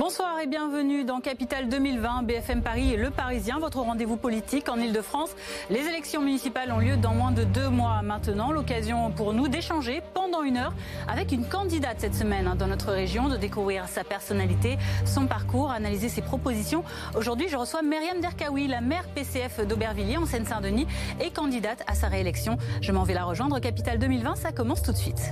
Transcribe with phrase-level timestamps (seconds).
[0.00, 4.78] Bonsoir et bienvenue dans Capital 2020, BFM Paris et Le Parisien, votre rendez-vous politique en
[4.78, 5.36] Ile-de-France.
[5.68, 8.50] Les élections municipales ont lieu dans moins de deux mois maintenant.
[8.50, 10.72] L'occasion pour nous d'échanger pendant une heure
[11.06, 15.70] avec une candidate cette semaine hein, dans notre région, de découvrir sa personnalité, son parcours,
[15.70, 16.82] analyser ses propositions.
[17.14, 20.86] Aujourd'hui, je reçois Myriam Derkaoui, la maire PCF d'Aubervilliers en Seine-Saint-Denis
[21.22, 22.56] et candidate à sa réélection.
[22.80, 23.58] Je m'en vais la rejoindre.
[23.58, 25.30] Capital 2020, ça commence tout de suite.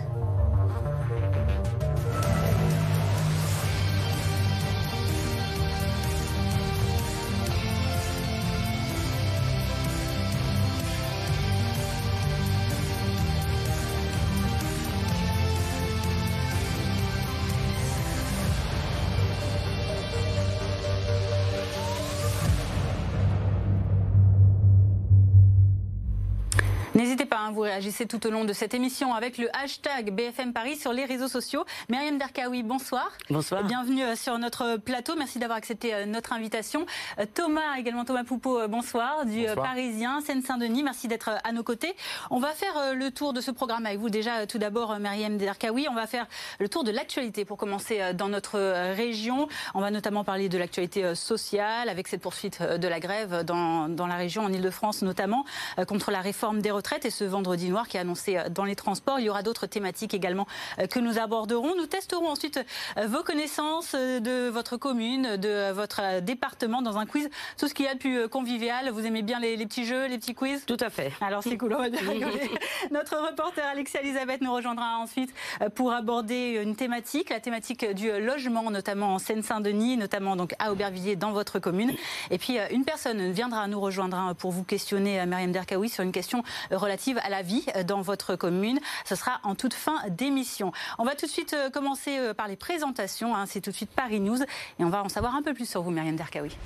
[26.98, 30.52] N'hésitez pas, hein, vous réagissez tout au long de cette émission avec le hashtag BFM
[30.52, 31.64] Paris sur les réseaux sociaux.
[31.88, 33.12] Myriam Derkaoui, bonsoir.
[33.30, 33.62] Bonsoir.
[33.62, 35.14] Bienvenue euh, sur notre plateau.
[35.16, 36.86] Merci d'avoir accepté euh, notre invitation.
[37.20, 40.82] Euh, Thomas, également Thomas Poupeau, bonsoir, du Parisien, Seine-Saint-Denis.
[40.82, 41.94] Merci d'être à nos côtés.
[42.32, 44.10] On va faire le tour de ce programme avec vous.
[44.10, 46.26] Déjà, tout d'abord, Myriam Derkaoui, on va faire
[46.58, 48.58] le tour de l'actualité pour commencer dans notre
[48.96, 49.46] région.
[49.74, 54.08] On va notamment parler de l'actualité sociale avec cette poursuite de la grève dans, dans
[54.08, 55.44] la région, en Ile-de-France notamment,
[55.86, 58.76] contre la réforme des retraites et ce vendredi noir qui est annoncé euh, dans les
[58.76, 59.20] transports.
[59.20, 60.46] Il y aura d'autres thématiques également
[60.78, 61.74] euh, que nous aborderons.
[61.76, 62.60] Nous testerons ensuite
[62.96, 67.28] euh, vos connaissances de votre commune, de votre département dans un quiz.
[67.58, 68.90] Tout ce qu'il y a de plus convivial.
[68.90, 70.64] Vous aimez bien les, petits jeux, les petits quiz?
[70.66, 71.12] Tout à fait.
[71.20, 72.50] Alors c'est cool, on va bien rigoler.
[72.90, 75.32] Notre reporter Alexia Elisabeth nous rejoindra ensuite
[75.74, 81.16] pour aborder une thématique, la thématique du logement, notamment en Seine-Saint-Denis, notamment donc à Aubervilliers
[81.16, 81.92] dans votre commune.
[82.30, 86.42] Et puis une personne viendra nous rejoindre pour vous questionner, Mariam Derkaoui, sur une question
[86.78, 88.78] relative à la vie euh, dans votre commune.
[89.04, 90.72] Ce sera en toute fin d'émission.
[90.98, 93.34] On va tout de suite euh, commencer euh, par les présentations.
[93.34, 93.46] Hein.
[93.46, 94.42] C'est tout de suite Paris News
[94.78, 96.56] et on va en savoir un peu plus sur vous, Myriam Derkaoui.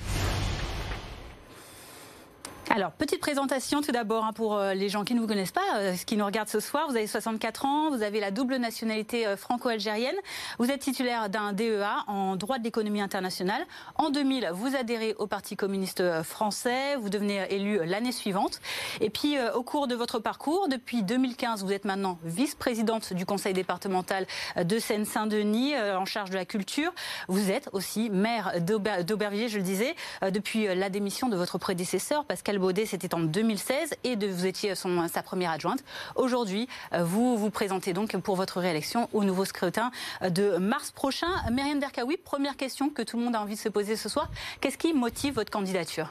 [2.75, 5.61] Alors, petite présentation tout d'abord hein, pour euh, les gens qui ne vous connaissent pas,
[5.75, 6.87] euh, qui nous regardent ce soir.
[6.89, 10.15] Vous avez 64 ans, vous avez la double nationalité euh, franco-algérienne.
[10.59, 13.61] Vous êtes titulaire d'un DEA en droit de l'économie internationale.
[13.97, 16.97] En 2000, vous adhérez au Parti communiste français.
[16.97, 18.59] Vous devenez élu l'année suivante.
[19.03, 23.53] Et puis, au cours de votre parcours, depuis 2015, vous êtes maintenant vice-présidente du conseil
[23.53, 26.93] départemental de Seine-Saint-Denis en charge de la culture.
[27.29, 29.95] Vous êtes aussi maire d'Aubervilliers, je le disais,
[30.31, 34.77] depuis la démission de votre prédécesseur, Pascal Baudet, c'était en 2016 et de, vous étiez
[34.77, 35.83] son, sa première adjointe.
[36.15, 39.91] Aujourd'hui, euh, vous vous présentez donc pour votre réélection au nouveau scrutin
[40.23, 41.27] euh, de mars prochain.
[41.51, 44.31] Myriam Derkaoui, première question que tout le monde a envie de se poser ce soir.
[44.61, 46.11] Qu'est-ce qui motive votre candidature?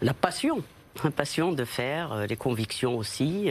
[0.00, 0.62] La passion.
[1.04, 3.50] La passion de faire, euh, les convictions aussi.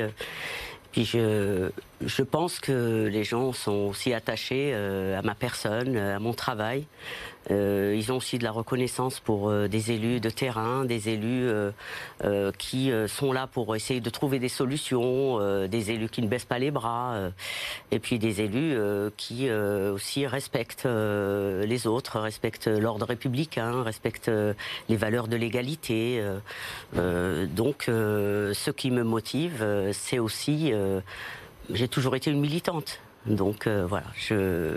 [0.92, 1.70] Puis je,
[2.02, 6.88] je pense que les gens sont aussi attachés à ma personne, à mon travail.
[7.52, 11.48] Euh, ils ont aussi de la reconnaissance pour euh, des élus de terrain, des élus
[11.48, 16.46] euh, qui sont là pour essayer de trouver des solutions, des élus qui ne baissent
[16.46, 17.18] pas les bras,
[17.92, 18.78] et puis des élus
[19.18, 24.32] qui aussi respectent les autres, respectent l'ordre républicain, respectent
[24.90, 26.24] les valeurs de l'égalité.
[26.94, 30.74] donc, ce qui me motive, c'est aussi
[31.70, 33.00] j'ai toujours été une militante.
[33.26, 34.76] Donc euh, voilà, je,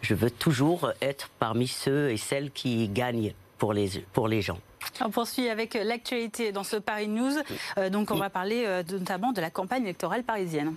[0.00, 4.58] je veux toujours être parmi ceux et celles qui gagnent pour les, pour les gens.
[5.00, 7.32] On poursuit avec l'actualité dans ce Paris News.
[7.78, 10.74] Euh, donc on va parler euh, notamment de la campagne électorale parisienne.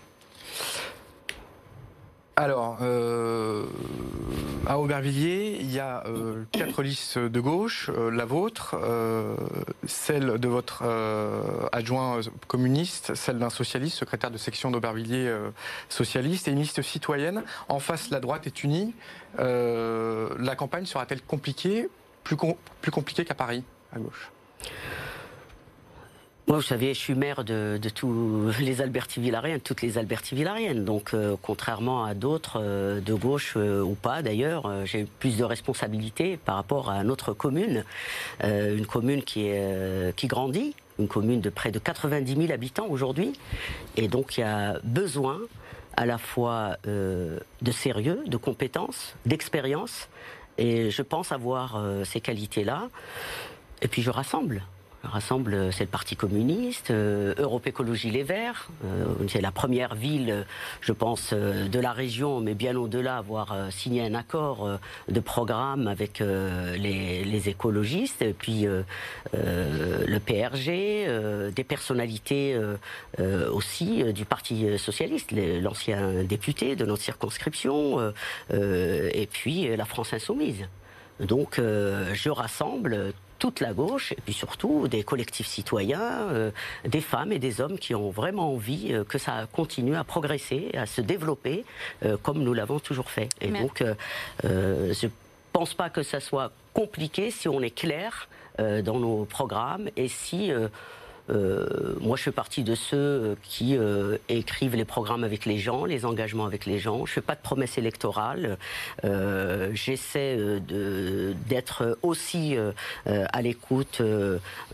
[2.35, 3.65] Alors, euh,
[4.69, 8.75] à Aubervilliers, il y a euh, quatre listes de gauche, euh, la vôtre,
[9.87, 10.83] celle de votre
[11.71, 15.33] adjoint communiste, celle d'un socialiste, secrétaire de section d'Aubervilliers
[15.89, 17.43] socialiste, et une liste citoyenne.
[17.67, 18.93] En face, la droite est unie.
[19.39, 21.89] la campagne sera-t-elle compliquée,
[22.23, 22.37] plus
[22.91, 24.31] compliquée qu'à Paris, à gauche?
[26.49, 30.83] Moi, vous savez, je suis maire de, tous les Alberti-Villariennes, toutes les Alberti-Villariennes.
[30.83, 35.43] Donc, euh, contrairement à d'autres, euh, de gauche euh, ou pas d'ailleurs, j'ai plus de
[35.43, 37.83] responsabilités par rapport à notre commune.
[38.43, 39.51] une commune qui,
[40.15, 43.33] qui grandit, une commune de près de 90 000 habitants aujourd'hui.
[43.95, 45.37] Et donc, il y a besoin
[45.97, 50.09] à la fois de sérieux, de compétences, d'expérience.
[50.57, 52.89] Et je pense avoir ces qualités-là.
[53.83, 54.63] Et puis, je rassemble
[55.03, 58.69] rassemble, c'est le Parti communiste, euh, Europe Écologie Les Verts.
[58.83, 60.45] Euh, c'est la première ville,
[60.81, 65.87] je pense, euh, de la région, mais bien au-delà, avoir signé un accord de programme
[65.87, 68.21] avec les, écologistes.
[68.21, 68.65] Et puis
[69.33, 72.59] le PRG, des personnalités
[73.51, 78.13] aussi du Parti socialiste, l'ancien député de notre circonscription,
[78.51, 80.67] et puis la France insoumise.
[81.19, 86.51] Donc je rassemble toute la gauche, et puis surtout des collectifs citoyens, euh,
[86.85, 90.69] des femmes et des hommes qui ont vraiment envie euh, que ça continue à progresser,
[90.75, 91.65] à se développer,
[92.03, 93.29] euh, comme nous l'avons toujours fait.
[93.41, 93.83] Et donc,
[94.43, 95.11] je ne
[95.53, 98.27] pense pas que ça soit compliqué si on est clair
[98.59, 100.51] dans nos programmes et si
[101.29, 105.57] euh, moi, je fais partie de ceux euh, qui euh, écrivent les programmes avec les
[105.57, 107.05] gens, les engagements avec les gens.
[107.05, 108.57] Je fais pas de promesses électorales.
[109.73, 110.37] J'essaie
[111.47, 112.55] d'être aussi
[113.05, 114.01] à l'écoute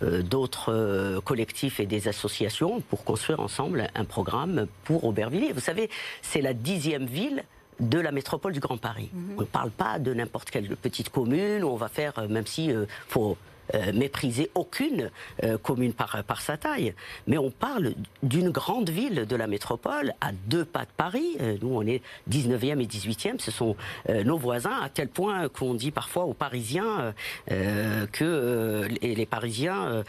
[0.02, 5.54] d'autres collectifs et des associations pour construire ensemble un programme pour Aubervilliers.
[5.54, 5.90] Vous savez,
[6.22, 7.44] c'est la dixième ville
[7.80, 9.10] de la métropole du Grand Paris.
[9.14, 9.36] Mhm.
[9.38, 12.72] On ne parle pas de n'importe quelle petite commune où on va faire, même si
[13.08, 13.38] faut
[13.74, 15.10] euh, mépriser aucune
[15.44, 16.94] euh, commune par, par sa taille.
[17.26, 21.38] Mais on parle d'une grande ville de la métropole, à deux pas de Paris.
[21.42, 23.76] Euh, nous, on est 19e et 18e, ce sont
[24.08, 27.14] nos voisins, à tel point qu'on dit parfois aux Parisiens
[27.48, 30.04] que les, Parisiens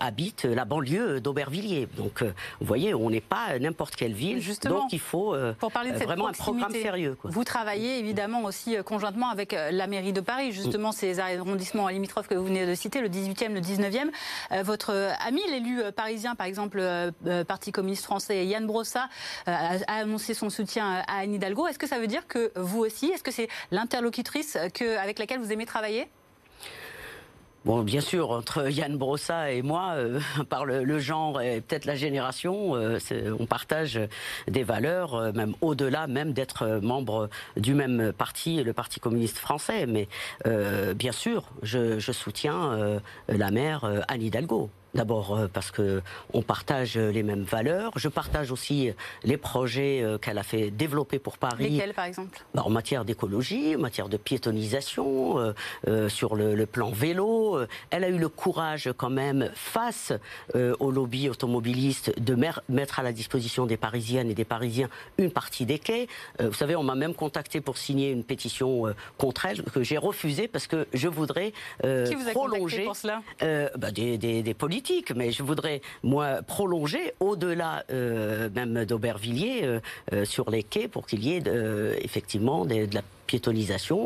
[0.00, 1.88] habitent la banlieue d'Aubervilliers.
[1.96, 4.40] Donc, vous voyez, on n'est pas n'importe quelle ville.
[4.40, 7.16] Justement, donc, il faut pour parler de vraiment un programme sérieux.
[7.24, 10.92] Vous travaillez évidemment aussi conjointement avec la mairie de Paris, justement, mm.
[10.92, 14.10] ces arrondissements limitrophes que vous venez de citer le 18e, le 19e.
[14.52, 17.10] Euh, votre ami, l'élu euh, parisien, par exemple, euh,
[17.44, 19.08] Parti communiste français, Yann Brossa,
[19.46, 21.66] a annoncé son soutien à Anne Hidalgo.
[21.66, 25.52] Est-ce que ça veut dire que vous aussi, est-ce que c'est l'interlocutrice avec laquelle vous
[25.52, 26.08] aimez travailler?
[27.64, 30.18] Bon, bien sûr, entre Yann Brossa et moi, euh,
[30.48, 32.98] par le, genre et peut-être la génération, euh,
[33.38, 34.00] on partage
[34.48, 39.86] des valeurs, euh, même au-delà même d'être membre du même parti, le Parti communiste français.
[39.86, 40.08] Mais
[40.94, 44.70] bien sûr, je, soutiens la mère Anne Hidalgo.
[44.94, 46.02] D'abord euh, parce que
[46.34, 47.92] on partage les mêmes valeurs.
[47.96, 48.90] Je partage aussi
[49.24, 51.70] les projets euh, qu'elle a fait développer pour Paris.
[51.70, 52.38] Lesquels, par exemple?
[52.54, 55.54] Bah, En matière d'écologie, en matière de piétonisation,
[55.88, 57.58] euh, sur le, plan vélo.
[57.90, 60.12] Elle a eu le courage, quand même, face
[60.54, 62.34] au lobby automobiliste, de
[62.68, 66.06] mettre à la disposition des Parisiennes et des Parisiens une partie des quais.
[66.40, 70.46] vous savez, on m'a même contacté pour signer une pétition contre elle que j'ai refusée
[70.46, 71.52] parce que je voudrais
[71.82, 73.22] Qui vous a prolonger pour cela?
[73.76, 74.81] bah, des, des, des politiques
[75.14, 79.80] mais je voudrais, moi, prolonger au-delà euh, même d'Aubervilliers euh,
[80.12, 81.42] euh, sur les quais pour qu'il y ait
[82.02, 83.02] effectivement de la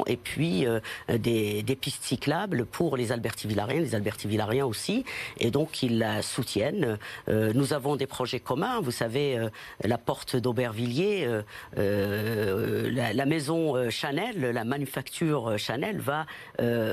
[0.06, 5.04] et puis euh, des, pistes cyclables pour les Albertivillariens, les Albertivillariens aussi,
[5.38, 6.98] et donc ils la soutiennent.
[7.28, 9.48] Euh, nous avons des projets communs, vous savez, euh,
[9.84, 11.28] la porte d'Aubervilliers,
[11.76, 16.26] la, la, maison Chanel, la manufacture Chanel va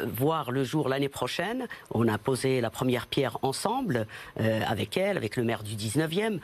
[0.06, 1.68] voir le jour l'année prochaine.
[1.91, 4.07] On a posé la première pierre ensemble
[4.38, 6.39] avec elle, avec le maire du 19e,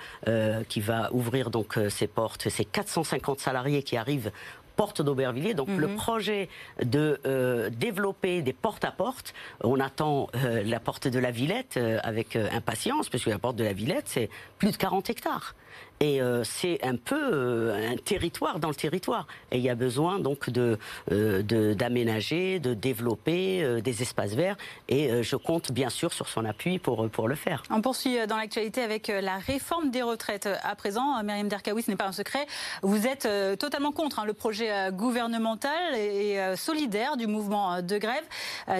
[0.68, 2.50] qui va ouvrir donc ses portes.
[2.50, 4.31] Ces 450 salariés qui arrivent
[4.79, 5.55] porte d'Aubervilliers.
[5.55, 5.95] Donc le mhm.
[5.97, 6.47] projet
[6.81, 11.75] de euh, développer des portes à porte, on attend euh, la porte de la Villette
[11.75, 15.53] euh, avec impatience, parce que la porte de la Villette, c'est plus de 40 hectares.
[16.01, 19.27] Et euh, c'est un peu euh, un territoire dans le territoire.
[19.51, 20.77] Et il y a besoin donc de
[21.11, 21.43] euh,
[21.73, 24.55] d'aménager, de, développer des espaces verts.
[24.87, 27.63] Et je compte bien sûr sur son appui pour, pour le faire.
[27.69, 30.47] On poursuit dans l'actualité avec la réforme des retraites.
[30.63, 32.45] À présent, Myriam Derkaoui, ce n'est pas un secret,
[32.81, 38.23] vous êtes totalement contre hein, le projet gouvernemental et solidaire du mouvement de grève.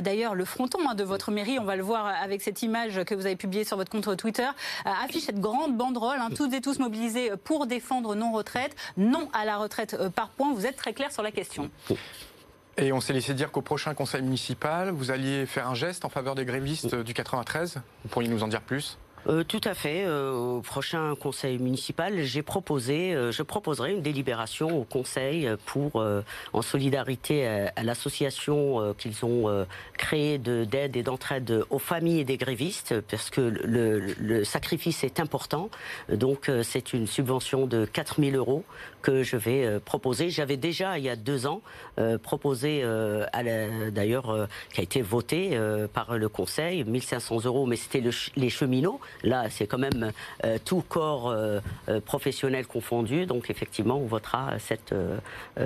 [0.01, 3.16] D'ailleurs, le fronton hein, de votre mairie, on va le voir avec cette image que
[3.16, 4.47] vous avez publiée sur votre compte Twitter,
[4.85, 7.08] affiche cette grande banderole, hein, toutes et tous mobilisés
[7.44, 10.54] pour défendre non-retraite, non à la retraite euh, par point.
[10.54, 11.69] Vous êtes très clair sur la question.
[12.78, 16.09] Et on s'est laissé dire qu'au prochain conseil municipal, vous alliez faire un geste en
[16.09, 17.81] faveur des grévistes du 93.
[18.04, 18.97] Vous pourriez nous en dire plus?
[19.28, 20.06] Euh, tout à fait.
[20.06, 26.04] Euh, au prochain conseil municipal, j'ai proposé, euh, je proposerai une délibération au conseil pour,
[26.54, 29.66] en solidarité à, l'association qu'ils ont
[29.97, 35.69] créée d'aide et d'entraide aux familles et des grévistes, parce que le, sacrifice est important.
[36.11, 38.64] Donc, c'est une subvention de 4000 euros
[39.02, 40.30] que je vais proposer.
[40.30, 41.61] J'avais déjà, il y a deux ans,
[42.23, 42.83] proposé,
[43.92, 45.59] d'ailleurs, qui a été voté
[45.94, 48.04] par le conseil, 1500 euros, mais c'était
[48.35, 48.99] les cheminots.
[49.23, 50.11] Là, c'est quand même
[50.45, 53.25] euh, tout corps euh, euh, professionnel confondu.
[53.25, 54.94] Donc, effectivement, on votera cette,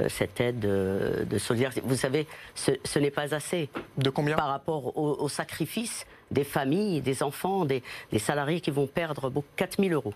[0.10, 1.82] cette aide de solidarité.
[1.84, 3.70] Vous savez, ce, n'est pas assez.
[3.98, 4.36] De combien?
[4.36, 7.84] Par rapport au, sacrifice des familles, des enfants, des,
[8.18, 10.14] salariés qui vont perdre 4 000 euros.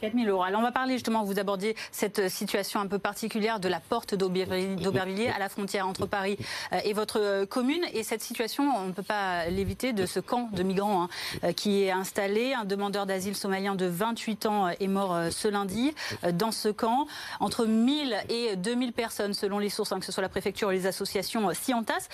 [0.00, 0.42] 4 000 euros.
[0.42, 4.14] Alors on va parler justement, vous abordiez cette situation un peu particulière de la porte
[4.14, 6.38] d'Aubervilliers à la frontière entre Paris
[6.72, 7.84] euh, et votre euh, commune.
[7.92, 11.08] Et cette situation, on ne peut pas l'éviter, de ce camp de migrants hein,
[11.44, 12.54] euh, qui est installé.
[12.54, 15.94] Un demandeur d'asile somalien de 28 ans est mort ce lundi
[16.32, 17.06] dans ce camp.
[17.40, 20.72] Entre 1000 et 2000 personnes, selon les sources, hein, que ce soit la préfecture ou
[20.72, 22.08] les associations, s'y entassent.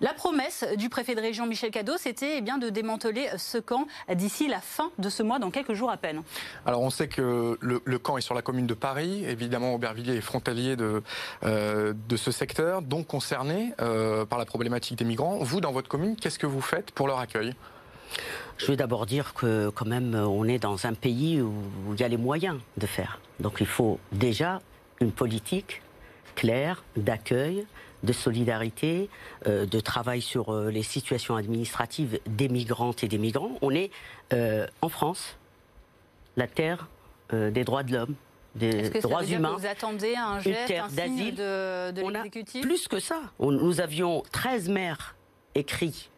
[0.00, 3.86] La promesse du préfet de région, Michel Cadeau, c'était eh bien de démanteler ce camp
[4.12, 6.22] d'ici la fin de ce mois, dans quelques jours à peine.
[6.64, 7.22] Alors on sait que
[7.60, 9.24] le, camp est sur la commune de Paris.
[9.24, 11.02] Évidemment, Aubervilliers est frontalier de,
[11.44, 15.38] euh, ce secteur, donc concerné euh, par la problématique des migrants.
[15.40, 17.54] Vous, dans votre commune, qu'est-ce que vous faites pour leur accueil?
[18.58, 21.52] Je veux d'abord dire que quand même on est dans un pays où
[21.92, 23.20] il y a les moyens de faire.
[23.40, 24.60] Donc il faut déjà
[25.00, 25.82] une politique
[26.36, 27.66] claire d'accueil,
[28.02, 29.10] de solidarité,
[29.46, 33.58] euh, de travail sur les situations administratives des migrantes et des migrants.
[33.60, 33.90] On est
[34.80, 35.36] en France,
[36.36, 36.88] la terre
[37.30, 38.14] des droits de l'homme,
[38.54, 39.56] des droits humains.
[39.58, 43.20] vous attendez un geste, un signe de, de l'exécutif Plus que ça.
[43.40, 45.14] nous avions 13 maires
[45.54, 46.10] écrits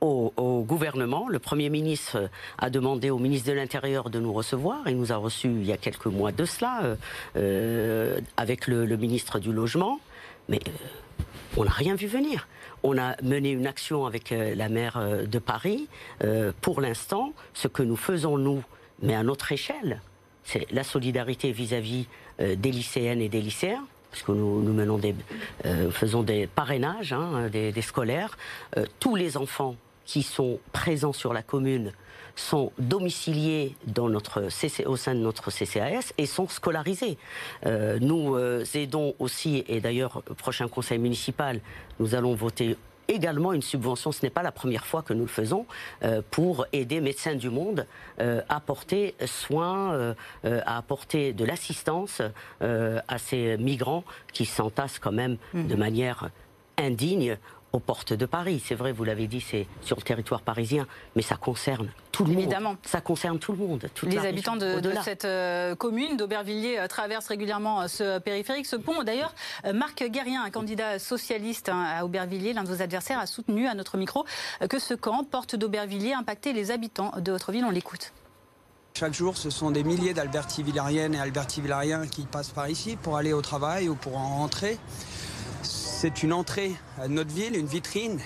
[0.00, 1.28] au, gouvernement.
[1.28, 4.82] Le Premier ministre a demandé au ministre de l'Intérieur de nous recevoir.
[4.86, 6.96] Il nous a reçus il y a quelques mois de cela, euh,
[7.36, 10.00] euh, avec le, ministre du Logement.
[10.48, 10.60] Mais
[11.56, 12.48] on n'a rien vu venir.
[12.82, 15.88] On a mené une action avec la maire de Paris.
[16.60, 18.62] pour l'instant, ce que nous faisons, nous,
[19.02, 20.00] mais à notre échelle,
[20.48, 22.06] c'est la solidarité vis-à-vis
[22.40, 25.14] euh, des lycéennes et des lycéens puisque nous, nous menons des,
[25.66, 28.38] euh, faisons des parrainages hein, des, scolaires.
[28.78, 29.76] Euh, tous les enfants
[30.06, 31.92] qui sont présents sur la commune
[32.34, 34.48] sont domiciliés dans notre
[34.86, 37.18] au sein de notre CCAS et sont scolarisés.
[38.00, 38.38] nous
[38.74, 41.60] aidons aussi, et d'ailleurs, prochain conseil municipal,
[41.98, 42.76] nous allons voter
[43.08, 45.66] également une subvention, ce n'est pas la première fois que nous le faisons,
[46.02, 47.86] euh, pour aider Médecins du Monde
[48.20, 52.20] euh, à apporter soin, euh, à apporter de l'assistance
[52.60, 55.66] à ces migrants qui s'entassent quand même mmh.
[55.66, 56.30] de manière
[56.76, 57.38] indigne
[57.72, 58.62] aux portes de Paris.
[58.64, 60.86] C'est vrai, vous l'avez dit, c'est sur le territoire parisien,
[61.16, 61.88] mais ça concerne
[62.18, 62.70] tout le Évidemment.
[62.70, 62.78] monde.
[62.84, 63.88] Ça concerne tout le monde.
[64.02, 69.04] Les habitants de, cette euh, commune d'Aubervilliers euh, traversent régulièrement euh, ce périphérique, ce pont.
[69.04, 69.32] D'ailleurs,
[69.72, 73.74] Marc Guérien, un candidat socialiste hein, à Aubervilliers, l'un de vos adversaires, a soutenu à
[73.74, 74.24] notre micro
[74.68, 77.64] que ce camp, porte d'Aubervilliers, impactait les habitants de votre ville.
[77.64, 78.12] On l'écoute.
[78.94, 83.32] Chaque jour, ce sont des milliers d'Albertivillariennes et Albertivillariens qui passent par ici pour aller
[83.32, 84.76] au travail ou pour en rentrer.
[85.62, 88.18] C'est une entrée à notre ville, une vitrine.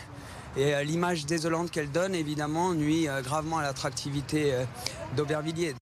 [0.57, 4.65] Et euh, l'image désolante qu'elle donne, évidemment, nuit euh, gravement à l'attractivité euh,
[5.17, 5.75] d'Aubervilliers.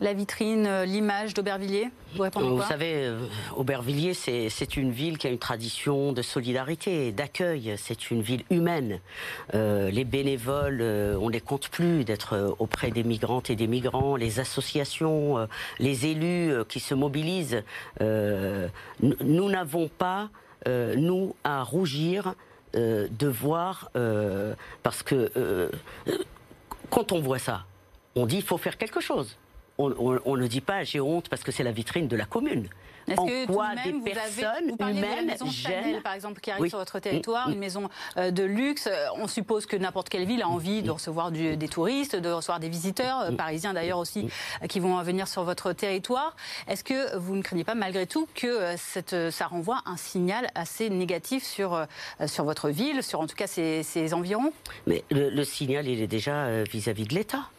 [0.00, 3.10] La vitrine, l'image d'Aubervilliers Vous répondez Vous savez,
[3.56, 7.76] Aubervilliers, c'est une ville qui a une tradition de solidarité, d'accueil.
[7.78, 9.00] C'est une ville humaine.
[9.54, 10.82] les bénévoles,
[11.18, 15.48] on les compte plus d'être auprès des migrantes et des migrants, les associations,
[15.78, 17.62] les élus qui se mobilisent.
[18.02, 20.28] nous n'avons pas
[20.66, 22.32] euh, nous, à rougir euh,
[22.76, 25.70] de voir, euh, parce que
[26.90, 27.64] quand on voit ça,
[28.14, 29.36] on dit il faut faire quelque chose.
[29.78, 32.68] on ne dit pas j'ai honte parce que c'est la vitrine de la commune
[33.16, 37.88] en quoi des personnes humaines gênent par exemple, qui arrive sur votre territoire, une maison
[38.16, 38.86] euh, de luxe.
[38.86, 42.60] Euh, on suppose que n'importe quelle ville a envie de recevoir des touristes, de recevoir
[42.60, 44.28] des visiteurs, euh, parisiens d'ailleurs aussi,
[44.68, 46.36] qui vont venir sur votre territoire.
[46.68, 50.90] Est-ce que vous ne craignez pas malgré tout que cette, ça renvoie un signal assez
[50.90, 51.86] négatif sur,
[52.26, 54.52] sur votre ville, sur en tout cas ses, environs?
[54.86, 57.50] Mais le, signal, il est déjà vis-à-vis -vis de l'État.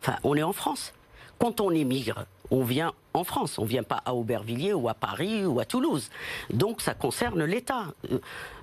[0.00, 0.92] Enfin, on est en France.
[1.38, 4.94] Quand on émigre, on vient en France, on ne vient pas à Aubervilliers ou à
[4.94, 6.10] Paris ou à Toulouse.
[6.52, 7.94] Donc ça concerne l'État.
[8.10, 8.18] Euh,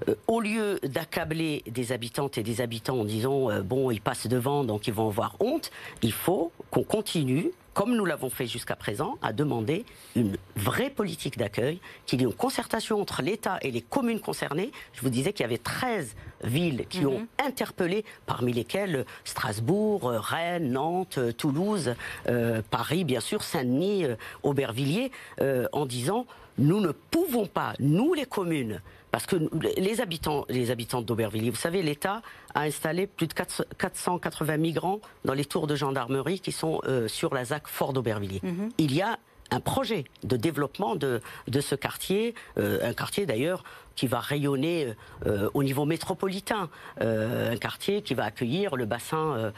[0.08, 4.28] euh, au lieu d'accabler des habitantes et des habitants en disant euh, bon, ils passent
[4.28, 8.76] devant donc ils vont avoir honte, il faut qu'on continue comme nous l'avons fait jusqu'à
[8.76, 13.72] présent, à demander une vraie politique d'accueil, qu'il y ait une concertation entre l'État et
[13.72, 14.74] les communes concernées.
[14.92, 16.14] Je vous disais qu'il y avait 13
[16.44, 17.28] villes qui ont mhm.
[17.46, 21.96] interpellé, parmi lesquelles Strasbourg, Rennes, Nantes, Toulouse,
[22.28, 24.08] euh, Paris, bien sûr, Saint-Denis,
[24.44, 26.26] Aubervilliers, euh, en disant
[26.60, 28.82] nous ne pouvons pas, nous les communes,
[29.12, 29.38] parce que
[29.78, 32.22] les habitants, les habitants d'Aubervilliers, vous savez, l'État
[32.54, 37.34] a installé plus de 480 migrants dans les tours de gendarmerie qui sont euh, sur
[37.34, 38.42] la ZAC Fort d'Aubervilliers.
[38.44, 38.70] Mhm.
[38.78, 39.18] Il y a
[39.52, 43.64] un projet de développement de, de ce quartier, euh, un quartier d'ailleurs
[43.96, 44.94] qui va rayonner
[45.26, 46.70] euh, au niveau métropolitain,
[47.02, 49.52] un quartier qui va accueillir le bassin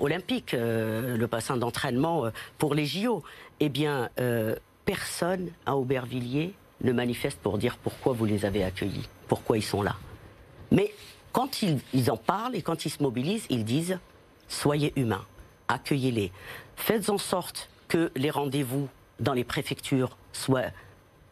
[0.00, 2.24] olympique, le bassin d'entraînement
[2.58, 3.22] pour les JO.
[3.60, 4.10] Eh bien,
[4.84, 9.82] personne à Aubervilliers ne manifeste pour dire pourquoi vous les avez accueillis, pourquoi ils sont
[9.82, 9.96] là.
[10.70, 10.92] Mais
[11.32, 13.98] quand ils, en parlent et quand ils se mobilisent, ils disent
[14.48, 15.24] soyez humains,
[15.68, 16.30] accueillez-les.
[16.76, 18.88] Faites en sorte que les rendez-vous
[19.20, 20.70] dans les préfectures soient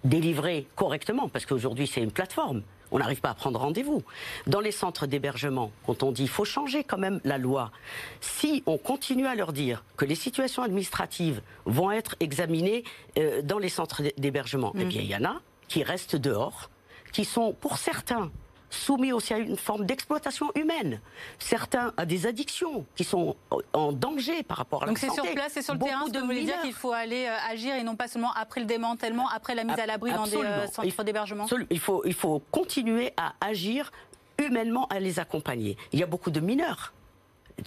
[0.05, 2.63] délivrés correctement, parce qu'aujourd'hui c'est une plateforme.
[2.93, 4.03] On n'arrive pas à prendre rendez-vous.
[4.47, 7.73] Dans les centres d'hébergement, quand on dit qu'il faut changer quand même la loi,
[8.21, 12.85] si on continue à leur dire que les situations administratives vont être examinées
[13.19, 15.05] euh, dans les centres d'hébergement, eh bien mm.
[15.05, 16.71] il y en a qui restent dehors,
[17.13, 18.31] qui sont pour certains
[18.73, 21.01] soumis aussi à une forme d'exploitation humaine.
[21.39, 23.37] Certains à des addictions qui sont
[23.73, 25.07] en danger par rapport à la santé.
[25.07, 26.93] Donc c'est sur place, c'est sur le terrain, ce que vous voulez dire qu'il faut
[26.93, 30.13] aller euh, agir et non pas seulement après le démantèlement, après la mise à l'abri
[30.13, 31.47] dans des euh, centres d'hébergement?
[31.71, 33.91] il faut, il faut continuer à agir
[34.39, 35.77] humainement, à les accompagner.
[35.93, 36.93] Il y a beaucoup de mineurs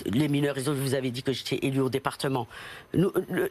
[0.07, 2.47] les mineurs isolés, vous avez dit que j'étais élu au département.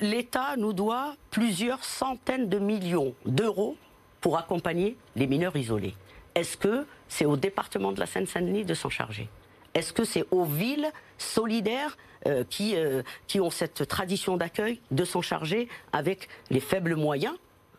[0.00, 3.76] L'État nous doit plusieurs centaines de millions d'euros
[4.20, 5.94] pour accompagner les mineurs isolés.
[6.34, 9.28] Est-ce que c'est au département de la Seine-Saint-Denis de s'en charger?
[9.74, 15.04] Est-ce que c'est aux villes solidaires euh, qui, euh, qui ont cette tradition d'accueil de
[15.04, 17.34] s'en charger avec les faibles moyens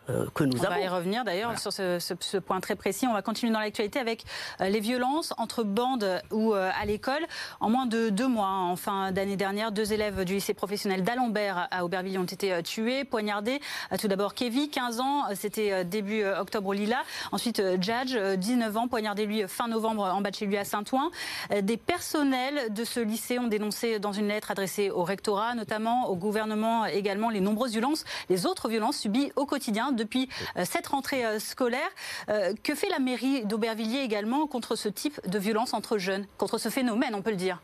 [0.08, 3.06] euh, que nous on va y revenir d'ailleurs sur ce, point très précis.
[3.06, 4.24] On va continuer dans l'actualité avec
[4.60, 7.24] euh, les violences entre bandes ou euh, à l'école.
[7.60, 11.02] En moins de deux mois, hein, en fin d'année dernière, deux élèves du lycée professionnel
[11.02, 13.60] d'Alembert à Aubervilliers ont été tués, poignardés.
[14.00, 17.02] Tout d'abord Kevin, 15 ans, c'était début octobre au Lila.
[17.32, 21.10] Ensuite Jadj, 19 ans, poignardé lui fin novembre en bas de chez lui à Saint-Ouen.
[21.62, 26.16] Des personnels de ce lycée ont dénoncé dans une lettre adressée au rectorat, notamment au
[26.16, 31.24] gouvernement également, les nombreuses violences, les autres violences subies au quotidien depuis euh, cette rentrée
[31.24, 31.88] euh, scolaire.
[32.28, 36.58] Euh, que fait la mairie d'Aubervilliers également contre ce type de violence entre jeunes, contre
[36.58, 37.60] ce phénomène, on peut le dire?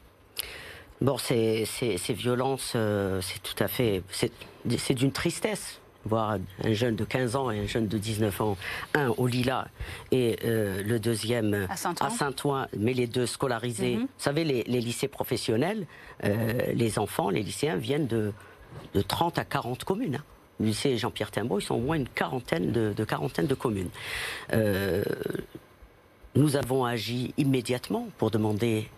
[1.00, 1.66] Bon, ces,
[2.10, 2.76] violences,
[3.20, 4.02] c'est tout à fait.
[4.12, 8.56] C'est d'une tristesse voir un jeune de 15 ans et un jeune de 19 ans,
[8.94, 9.68] un au Lila
[10.10, 13.96] et le deuxième à Saint-Ouen, mais les deux scolarisés.
[13.96, 14.02] Mhm.
[14.02, 15.86] Vous savez, les, lycées professionnels,
[16.22, 18.32] les enfants, les lycéens viennent de,
[18.94, 20.16] de 30 à 40 communes.
[20.16, 23.90] Hein lycée Jean-Pierre Timbaud, ils sont au moins une quarantaine de, de de communes.
[24.52, 25.02] Euh,
[26.34, 28.88] nous avons agi immédiatement pour demander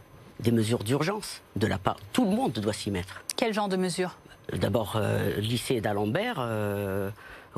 [0.40, 1.96] des mesures d'urgence de la part.
[2.12, 3.22] Tout le monde doit s'y mettre.
[3.36, 4.16] Quel genre de mesures?
[4.52, 7.10] D'abord, euh, le lycée d'Alembert, euh,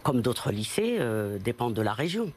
[0.02, 0.98] comme d'autres lycées,
[1.40, 2.32] dépendent de la région.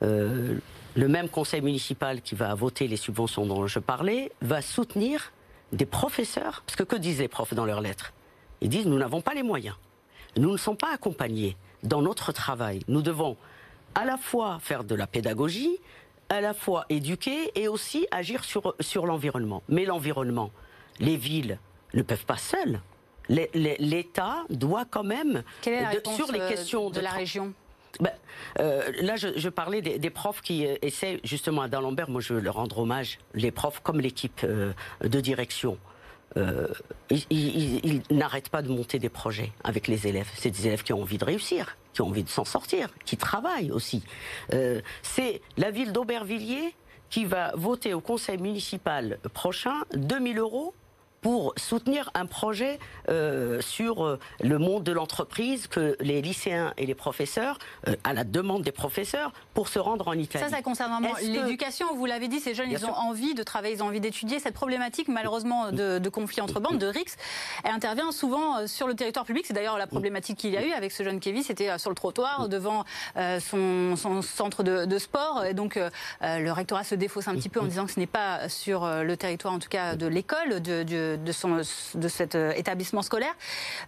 [0.00, 5.32] le même conseil municipal qui va voter les subventions dont je parlais va soutenir
[5.72, 6.62] des professeurs.
[6.66, 8.12] Parce que que disent les profs dans leurs lettres?
[8.60, 9.76] Ils disent nous n'avons pas les moyens
[10.36, 12.80] nous ne sommes pas accompagnés dans notre travail.
[12.88, 13.36] Nous devons
[13.94, 15.78] à la fois faire de la pédagogie,
[16.28, 19.62] à la fois éduquer et aussi agir sur, sur l'environnement.
[19.68, 20.50] Mais l'environnement,
[20.98, 21.58] les villes
[21.92, 22.80] ne peuvent pas seules.
[23.28, 27.54] L'État doit quand même, sur les euh, questions de, la région?
[28.00, 28.12] Ben,
[28.58, 32.40] euh, là, je, parlais des, profs qui euh, essaient justement à D'Alembert, moi je veux
[32.40, 35.78] leur rendre hommage, les profs comme l'équipe de direction.
[36.36, 36.68] Euh,
[37.30, 40.28] ils, n'arrêtent pas de monter des projets avec les élèves.
[40.36, 43.16] C'est des élèves qui ont envie de réussir, qui ont envie de s'en sortir, qui
[43.16, 44.02] travaillent aussi.
[44.52, 46.74] Euh, c'est la ville d'Aubervilliers
[47.10, 50.74] qui va voter au conseil municipal prochain 2000 euros
[51.24, 56.84] pour soutenir un projet euh, sur euh, le monde de l'entreprise que les lycéens et
[56.84, 57.58] les professeurs,
[57.88, 60.44] euh, à la demande des professeurs, pour se rendre en Italie.
[60.44, 61.86] Ça, ça concerne vraiment l'éducation.
[61.94, 64.38] Vous l'avez dit, ces jeunes, ils ont envie de travailler, ils ont envie d'étudier.
[64.38, 67.16] Cette problématique, malheureusement, de, de conflit entre bandes, de RIX,
[67.64, 69.46] elle intervient souvent sur le territoire public.
[69.46, 71.42] C'est d'ailleurs la problématique qu'il y a eu avec ce jeune Kevin.
[71.42, 72.84] C'était sur le trottoir, devant
[73.16, 75.46] son, son, centre de, de, sport.
[75.46, 75.80] Et donc,
[76.20, 79.16] le rectorat se défausse un petit peu en disant que ce n'est pas sur le
[79.16, 81.56] territoire, en tout cas, de l'école, de, de de, son,
[81.94, 83.34] de cet euh, établissement scolaire.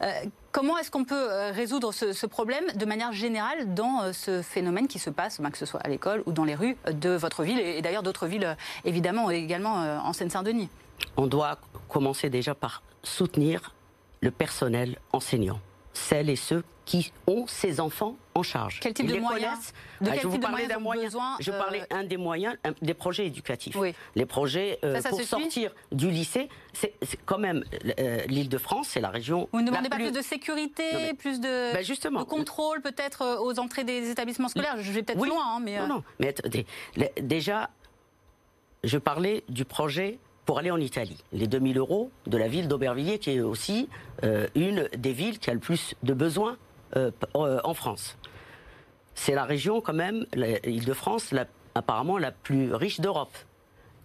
[0.03, 0.11] Euh,
[0.53, 4.99] comment est-ce qu'on peut euh, résoudre ce, problème de manière générale dans ce phénomène qui
[4.99, 7.59] se passe, ben, que ce soit à l'école ou dans les rues de votre ville
[7.59, 10.69] et, d'ailleurs d'autres villes évidemment également en Seine-Saint-Denis?
[11.17, 11.59] On doit
[11.89, 13.75] commencer déjà par soutenir
[14.21, 15.61] le personnel enseignant,
[15.97, 18.79] celles et ceux qui ont ces enfants en charge.
[18.81, 21.09] Quel type de moyens de ah, Je vous parlais d'un moyen.
[21.41, 23.77] je euh, parlais un des moyens, des projets éducatifs.
[24.15, 27.65] Les projets euh, pour sortir du lycée, c'est quand même
[27.99, 29.49] euh, l'Île-de-France, c'est la région.
[29.53, 33.59] Vous ne demandez pas plus de sécurité, plus de, ben, justement, de contrôle peut-être aux
[33.59, 34.77] entrées des établissements scolaires?
[34.79, 36.05] Je vais peut-être loin, hein, mais non, non.
[36.21, 36.35] Mais
[37.21, 37.71] déjà,
[38.85, 41.23] je parlais du projet pour aller en Italie.
[41.33, 43.89] Les 2000 euros de la ville d'Aubervilliers, qui est aussi
[44.55, 46.57] une des villes qui a le plus de besoins
[46.95, 48.17] euh, euh, en France.
[49.15, 51.35] C'est la région quand même, l'Île-de-France,
[51.75, 53.37] apparemment la plus riche d'Europe.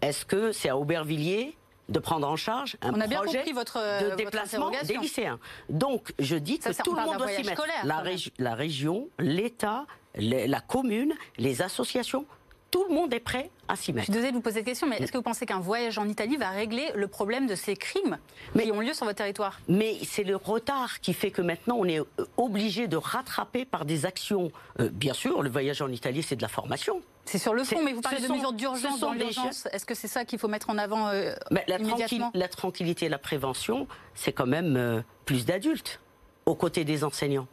[0.02, 1.56] Est-ce que c'est à Aubervilliers
[1.90, 5.40] de prendre en charge un projet de déplacement des lycéens?
[5.70, 7.66] Donc, je dis que tout le monde doit s'y mettre.
[7.84, 8.04] La,
[8.40, 12.26] la, région, l'État, la commune, les associations,
[12.72, 14.06] tout le monde est prêt à s'y Je mettre.
[14.06, 16.08] suis désolée de vous poser cette question, mais est-ce que vous pensez qu'un voyage en
[16.08, 18.18] Italie va régler le problème de ces crimes
[18.56, 19.60] Mais- qui ont lieu sur votre territoire?
[19.68, 22.06] Mais c'est le retard qui fait que maintenant on est euh,
[22.38, 24.52] obligé de rattraper par des actions.
[24.80, 27.02] Euh, bien sûr, le voyage en Italie, c'est de la formation.
[27.26, 29.68] C'est sur le fond, mais vous parlez de sont- mesures ce d'urgence dans l'urgence.
[29.72, 31.98] Est-ce que c'est ça qu'il faut mettre en avant euh, Mais la, immédiatement?
[31.98, 36.00] tranquille- la tranquillité et la prévention, c'est quand même euh, plus d'adultes
[36.46, 37.48] aux côtés des enseignants.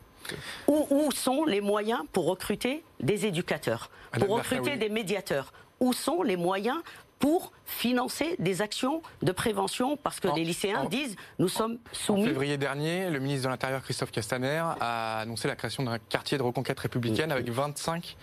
[0.66, 5.52] Où, où sont les moyens pour recruter des éducateurs, Madame pour recruter des médiateurs?
[5.80, 6.78] Où sont les moyens
[7.20, 9.96] pour financer des actions de prévention?
[9.96, 12.24] Parce que En- les lycéens en- disent nous sommes En soumis.
[12.26, 16.42] février dernier, le ministre de l'Intérieur Christophe Castaner a annoncé la création d'un quartier de
[16.42, 18.16] reconquête républicaine avec 25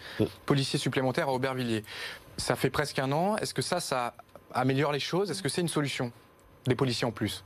[0.46, 1.84] policiers supplémentaires à Aubervilliers.
[2.38, 3.38] Ça fait presque un an.
[3.38, 4.14] Est-ce que ça, ça
[4.54, 5.32] améliore les choses?
[5.32, 6.12] Est-ce que c'est une solution?
[6.68, 7.44] Des policiers en plus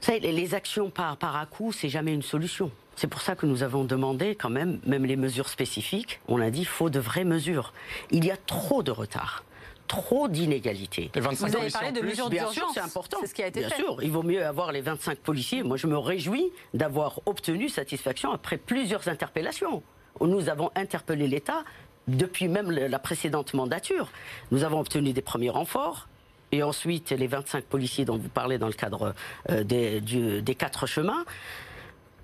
[0.00, 2.70] savez, les- actions par, par à coup, c'est jamais une solution.
[2.94, 6.50] C'est pour ça que nous avons demandé quand même, même les mesures spécifiques, on a
[6.50, 7.72] dit faut de vraies mesures.
[8.10, 9.44] Il y a trop de retard,
[9.86, 11.10] trop d'inégalités.
[11.14, 12.54] Les 25 Vous avez parlé de plus mesures Bien d'urgence.
[12.54, 13.18] sûr, c'est important.
[13.20, 13.76] C'est ce qui a été Bien fait.
[13.82, 15.62] sûr, il vaut mieux avoir les 25 policiers.
[15.62, 19.82] Moi, je me réjouis d'avoir obtenu satisfaction après plusieurs interpellations.
[20.22, 21.64] Nous avons interpellé l'État
[22.08, 24.08] depuis même la précédente mandature.
[24.52, 26.08] Nous avons obtenu des premiers renforts.
[26.52, 29.14] Et ensuite, les 25 policiers dont vous parlez dans le cadre
[29.50, 31.24] euh, des, quatre chemins.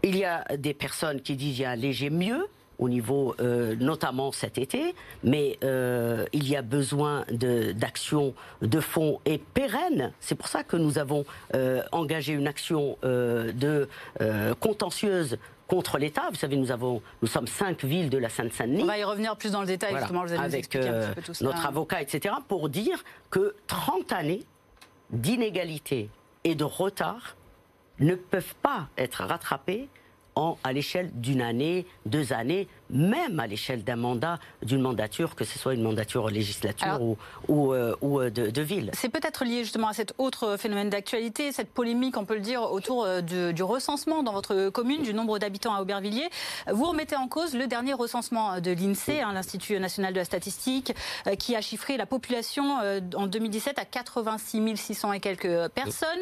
[0.03, 2.47] Il y a des personnes qui disent il y a un léger mieux
[2.79, 8.81] au niveau, euh, notamment cet été, mais euh, il y a besoin de- d'actions de
[8.81, 10.13] fonds et pérennes.
[10.19, 11.25] C'est pour ça que nous avons
[11.93, 13.89] engagé une action de
[14.61, 15.39] contentieuse
[15.73, 16.25] contre l'État.
[16.29, 18.83] Vous savez, nous avons, nous sommes cinq villes de la Seine-Saint-Denis.
[18.83, 20.25] On va y revenir plus dans le détail, Voilà, justement.
[20.25, 21.45] Vous allez nous avec un euh, petit peu tout ça.
[21.47, 24.45] notre avocat, etc., pour dire que 30 années
[25.09, 26.11] d'inégalité
[26.45, 27.37] et de retard
[28.01, 29.89] ne peuvent pas être rattrapées
[30.35, 35.45] en, à l'échelle d'une année, deux années, même à l'échelle d'un mandat, d'une mandature, que
[35.45, 37.17] ce soit une mandature législature Alors- ou,
[37.49, 38.91] ou, euh, ou, euh, de, de ville.
[38.95, 42.63] C'est peut-être lié justement à cet autre phénomène d'actualité, cette polémique, on peut le dire,
[42.71, 46.29] autour euh, du, du recensement dans votre commune, du nombre d'habitants à Aubervilliers.
[46.71, 50.93] Vous remettez en cause le dernier recensement de l'INSEE, hein, l'Institut national de la statistique,
[51.39, 52.77] qui a chiffré la population
[53.17, 56.21] en 2017 à 86 600 et quelques personnes.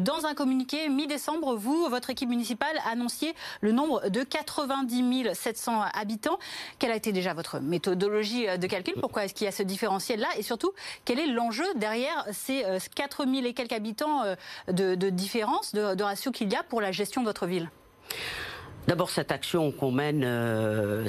[0.00, 6.38] Dans un communiqué mi-décembre, vous, votre équipe municipale, annonciez le nombre de 90 700 habitants.
[6.78, 8.94] Quelle a été déjà votre méthodologie euh, de calcul?
[9.00, 10.28] Pourquoi est-ce qu'il y a ce différentiel-là?
[10.38, 10.72] Et surtout,
[11.04, 14.34] quel est l'enjeu derrière ces euh, 4 000 et quelques habitants euh,
[14.68, 17.70] de, différence, de, ratio qu'il y a pour la gestion de votre ville?
[18.86, 21.08] D'abord, cette action qu'on mène, euh,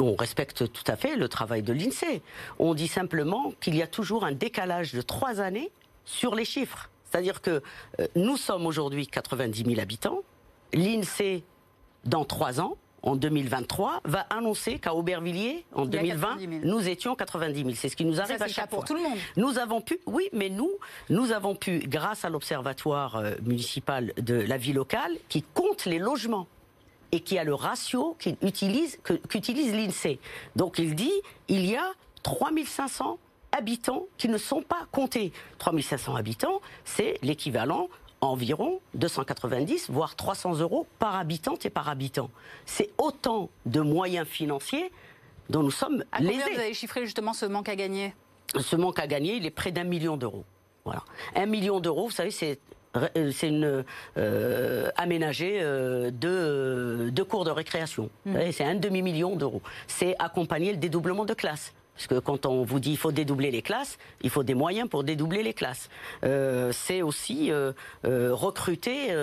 [0.00, 2.22] on respecte tout à fait le travail de l'INSEE.
[2.58, 5.70] On dit simplement qu'il y a toujours un décalage de trois années
[6.06, 6.88] sur les chiffres.
[7.04, 7.62] C'est-à-dire que
[8.00, 10.20] euh, nous sommes aujourd'hui 90 000 habitants.
[10.72, 11.44] L'INSEE,
[12.06, 16.60] dans trois ans, en 2023, va annoncer qu'à Aubervilliers, en Il y a 2020, 90
[16.62, 16.74] 000.
[16.76, 17.70] nous étions 90 000.
[17.76, 18.86] C'est ce qui nous arrive à chaque pour fois.
[18.88, 19.16] tout le monde.
[19.36, 20.70] Nous avons pu, oui, mais nous,
[21.08, 25.98] nous avons pu, grâce à l'observatoire euh, municipal de la vie locale, qui compte les
[26.00, 26.48] logements
[27.12, 30.18] et qui a le ratio qu'il utilise, que- qu'utilise l'INSEE.
[30.56, 31.12] Donc il dit,
[31.46, 31.92] il y a
[32.24, 33.18] 3500
[33.52, 35.32] habitants qui ne sont pas comptés.
[35.58, 37.88] 3500 habitants, c'est l'équivalent
[38.26, 42.30] environ 290, voire 300 euros par habitante et par habitant.
[42.64, 44.90] C'est autant de moyens financiers
[45.48, 48.14] dont nous sommes À combien lésés vous avez chiffré justement ce manque à gagner?
[48.58, 50.44] Ce manque à gagner, il est près d'un million d'euros.
[50.84, 51.02] Voilà.
[51.34, 52.60] Un million d'euros, vous savez, c'est
[52.96, 53.64] euh, c'est une
[54.16, 58.10] euh, euh, deux, deux cours de récréation.
[58.24, 59.62] Savez, C'est un demi million d'euros.
[59.86, 61.74] C'est accompagner le dédoublement de classes.
[61.96, 64.88] Parce que quand on vous dit il faut dédoubler les classes, il faut des moyens
[64.88, 65.88] pour dédoubler les classes.
[66.24, 67.72] Euh, c'est aussi euh,
[68.04, 69.14] euh, recruter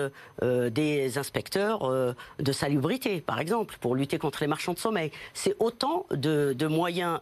[0.42, 5.10] des inspecteurs de salubrité, par exemple, pour lutter contre les marchands de sommeil.
[5.32, 7.20] C'est autant de, de moyens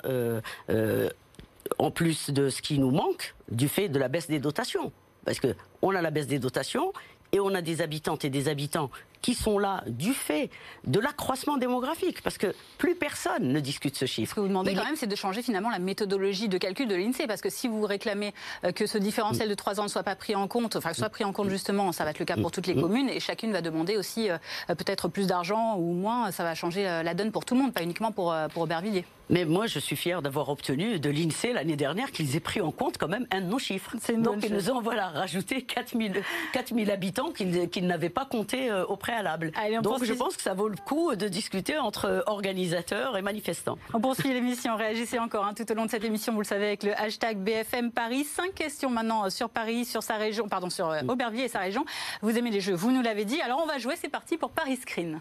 [1.79, 4.93] en plus de ce qui nous manque du fait de la baisse des dotations.
[5.25, 6.93] Parce que on a la baisse des dotations
[7.33, 8.91] et on a des habitantes et des habitants
[9.23, 10.51] qui sont là du fait
[10.85, 12.23] de l'accroissement démographique.
[12.23, 14.31] Parce que plus personne ne discute ce chiffre.
[14.31, 16.95] Ce que vous demandez quand même, c'est de changer finalement la méthodologie de calcul de
[16.95, 17.27] l'INSEE.
[17.27, 20.17] Parce que si vous réclamez euh, que ce différentiel de 3 ans ne soit pas
[20.17, 22.51] pris en compte, enfin, soit pris en compte justement, ça va être le cas pour
[22.51, 23.09] toutes les communes.
[23.09, 24.37] Et chacune va demander aussi euh,
[24.71, 26.31] euh, peut-être plus d'argent ou moins.
[26.31, 29.05] Ça va changer la donne pour tout le monde, pas uniquement pour, pour Aubervilliers.
[29.31, 32.71] Mais moi, je suis fier d'avoir obtenu de l'INSEE l'année dernière qu'ils aient pris en
[32.71, 33.97] compte quand même un de nos chiffres.
[34.19, 38.85] Donc ils nous ont voilà, rajouté 4000, 4000 habitants qu'ils qu'ils n'avaient pas compté euh,
[38.85, 39.53] au préalable.
[39.57, 40.09] Allez, on Donc poursuit.
[40.09, 43.77] je pense que ça vaut le coup de discuter entre organisateurs et manifestants.
[43.93, 44.75] On poursuit l'émission.
[44.77, 47.37] Réagissez encore hein, tout au long de cette émission, vous le savez, avec le hashtag
[47.37, 48.25] BFM Paris.
[48.25, 51.59] Cinq questions maintenant euh, sur Paris, sur sa région, pardon, sur euh, Aubervilliers et sa
[51.59, 51.85] région.
[52.23, 53.41] Vous aimez les jeux, vous nous l'avez dit.
[53.43, 55.21] Alors on va jouer, c'est parti pour Paris Screen.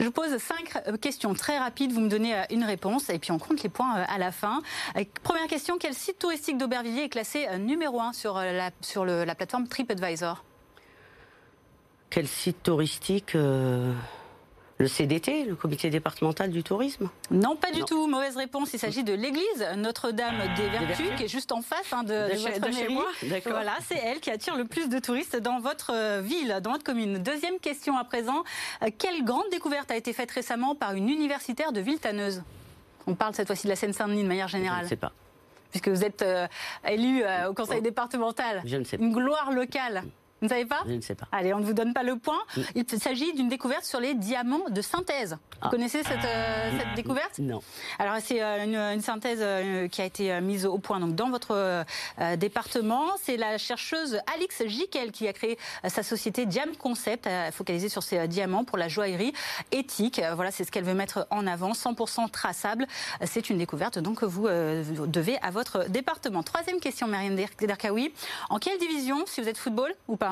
[0.00, 1.92] Je vous pose cinq questions très rapides.
[1.92, 4.62] Vous me donnez une réponse et puis on compte les points à la fin.
[5.22, 9.68] Première question quel site touristique d'Aubervilliers est classé numéro 1 sur la, sur la plateforme
[9.68, 10.42] TripAdvisor?
[12.12, 13.34] Quel site touristique
[14.82, 17.08] le CDT, le comité départemental du tourisme?
[17.30, 18.06] Non, pas du tout.
[18.06, 18.74] Mauvaise réponse.
[18.74, 22.36] Il s'agit de l'église Notre-Dame ah, des, Vertus, qui est juste en face hein, de,
[22.36, 22.98] votre mairie.
[23.46, 26.84] Voilà, c'est elle qui attire le plus de touristes dans votre euh, ville, dans votre
[26.84, 27.18] commune.
[27.22, 28.44] Deuxième question à présent.
[28.82, 32.42] Euh, quelle grande découverte a été faite récemment par une universitaire de Villetanneuse
[33.06, 34.80] On parle cette fois-ci de la Seine-Saint-Denis de manière générale.
[34.80, 35.12] Je ne sais pas.
[35.70, 36.46] Puisque vous êtes euh,
[36.86, 37.82] élu au conseil oh.
[37.82, 38.60] départemental.
[38.66, 39.04] Je ne sais pas.
[39.04, 40.02] Une gloire locale.
[40.42, 41.28] Vous ne savez pas Je ne sais pas.
[41.30, 42.40] Allez, on ne vous donne pas le point.
[42.56, 42.60] Mm.
[42.74, 45.34] Il s'agit d'une découverte sur les diamants de synthèse.
[45.34, 45.68] Vous ah.
[45.70, 47.62] connaissez cette, euh, cette, découverte Non.
[48.00, 51.84] Alors, c'est euh, une, synthèse euh, qui a été mise au point donc, dans votre
[52.36, 53.04] département.
[53.22, 58.26] C'est la chercheuse Alix Jiquel qui a créé sa société Diam Concept, focalisée sur ces
[58.26, 59.32] diamants pour la joaillerie
[59.70, 60.20] éthique.
[60.34, 62.86] Voilà, c'est ce qu'elle veut mettre en avant, 100% traçable.
[63.24, 66.42] C'est une découverte donc que vous, devez à votre département.
[66.42, 68.12] Troisième question, Marianne Derkaoui.
[68.50, 70.31] En quelle division, si vous êtes football ou pas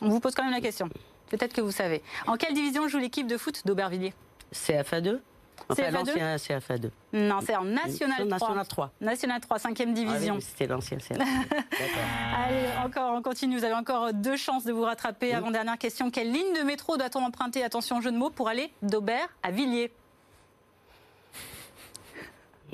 [0.00, 0.88] on vous pose quand même la question.
[1.30, 2.02] Peut-être que vous savez.
[2.26, 4.14] En quelle division joue l'équipe de foot d'Aubervilliers?
[4.54, 5.20] CFA2
[5.68, 6.90] Enfin, l'ancien CFA2.
[7.12, 8.26] Non, c'est en National 3.
[8.26, 8.92] National 3.
[9.00, 10.34] National 3, 5e division.
[10.34, 11.14] Ah oui, C'était l'ancien CFA.
[12.44, 13.58] Allez, encore, on continue.
[13.58, 15.34] Vous avez encore deux chances de vous rattraper.
[15.34, 18.70] Avant dernière question, quelle ligne de métro doit-on emprunter Attention, jeu de mots, pour aller
[18.82, 19.92] d'Aubert à Villiers?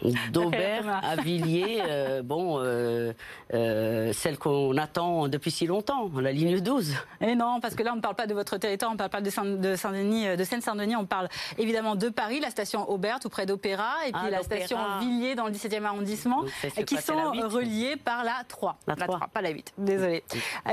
[0.33, 3.13] d'Aubert à Villiers, euh, bon, euh,
[3.55, 6.95] euh, celle qu'on attend depuis si longtemps, la ligne 12.
[7.21, 9.11] Et non, parce que là, on ne parle pas de votre territoire, on ne parle
[9.11, 13.47] pas de, Saint-Denis, de Seine-Saint-Denis, on parle évidemment de Paris, la station Aubert, tout près
[13.47, 16.45] d'Opéra, et puis ah, la station Villiers dans le 17e arrondissement,
[16.87, 18.79] qui sont reliées par la 3.
[18.87, 19.29] La 3.
[19.33, 20.25] pas la 8, désolé.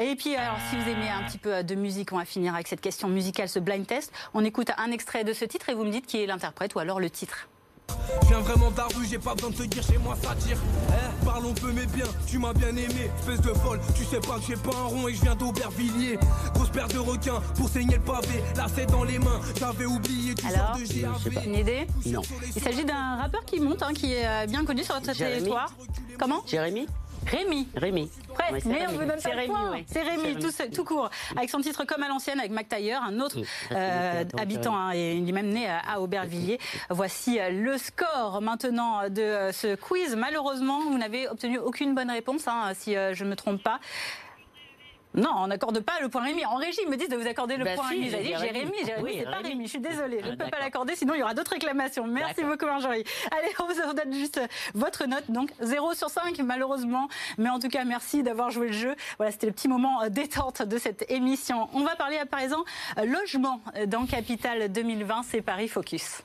[0.01, 2.67] Et puis, alors, si vous aimez un petit peu de musique, on va finir avec
[2.67, 4.11] cette question musicale, ce blind test.
[4.33, 6.79] On écoute un extrait de ce titre et vous me dites qui est l'interprète ou
[6.79, 7.47] alors le titre.
[8.23, 8.75] Je viens vraiment de
[9.09, 10.57] j'ai pas besoin de te dire chez moi ça tire.
[10.89, 13.79] Eh, parlons peu mais bien, tu m'as bien aimé, espèce de folle.
[13.95, 16.19] Tu sais pas que j'ai pas un rond et je viens d'Aubervilliers.
[16.53, 19.39] Grosse paire de requins pour saigner le pavé, là c'est dans les mains.
[19.59, 21.45] J'avais oublié, tu Alors, de GAV.
[21.45, 22.21] Une idée Non.
[22.55, 25.71] Il s'agit d'un rappeur qui monte, hein, qui est euh, bien connu sur votre territoire.
[26.17, 26.43] Comment?
[26.45, 26.87] Jérémy?
[27.25, 27.67] Rémi.
[27.75, 28.09] Rémi.
[28.33, 31.09] Presque, mais on vous donne pas Rémi, C'est Rémi, tout, tout, court.
[31.35, 33.37] Avec son titre Comme à l'ancienne, avec Mac Taylor, un autre
[33.71, 36.59] euh, habitant, hein, et il est même né à Aubervilliers.
[36.89, 40.15] Voici euh, le score maintenant de euh, ce quiz.
[40.15, 43.79] Malheureusement, vous n'avez obtenu aucune bonne réponse, hein, si je ne me trompe pas.
[45.15, 46.45] Non, on n'accorde pas le point Rémi.
[46.45, 48.09] En régie, ils me disent de vous accorder le bah point Rémi.
[48.09, 49.65] J'ai dit Jérémy, Jérémy, c'est pas Rémi.
[49.65, 52.05] Je suis désolée, je ne ah, peux pas l'accorder, sinon il y aura d'autres réclamations.
[52.05, 53.03] Merci beaucoup, Marjorie.
[53.31, 54.39] Allez, on vous donne juste
[54.75, 55.23] votre note.
[55.29, 57.07] Donc 0 sur 5, malheureusement.
[57.37, 58.95] Mais en tout cas, merci d'avoir joué le jeu.
[59.17, 61.69] Voilà, c'était le petit moment euh, détente de cette émission.
[61.73, 62.63] On va parler à présent
[62.97, 65.23] euh, logement dans Capital 2020.
[65.23, 66.21] C'est Paris Focus.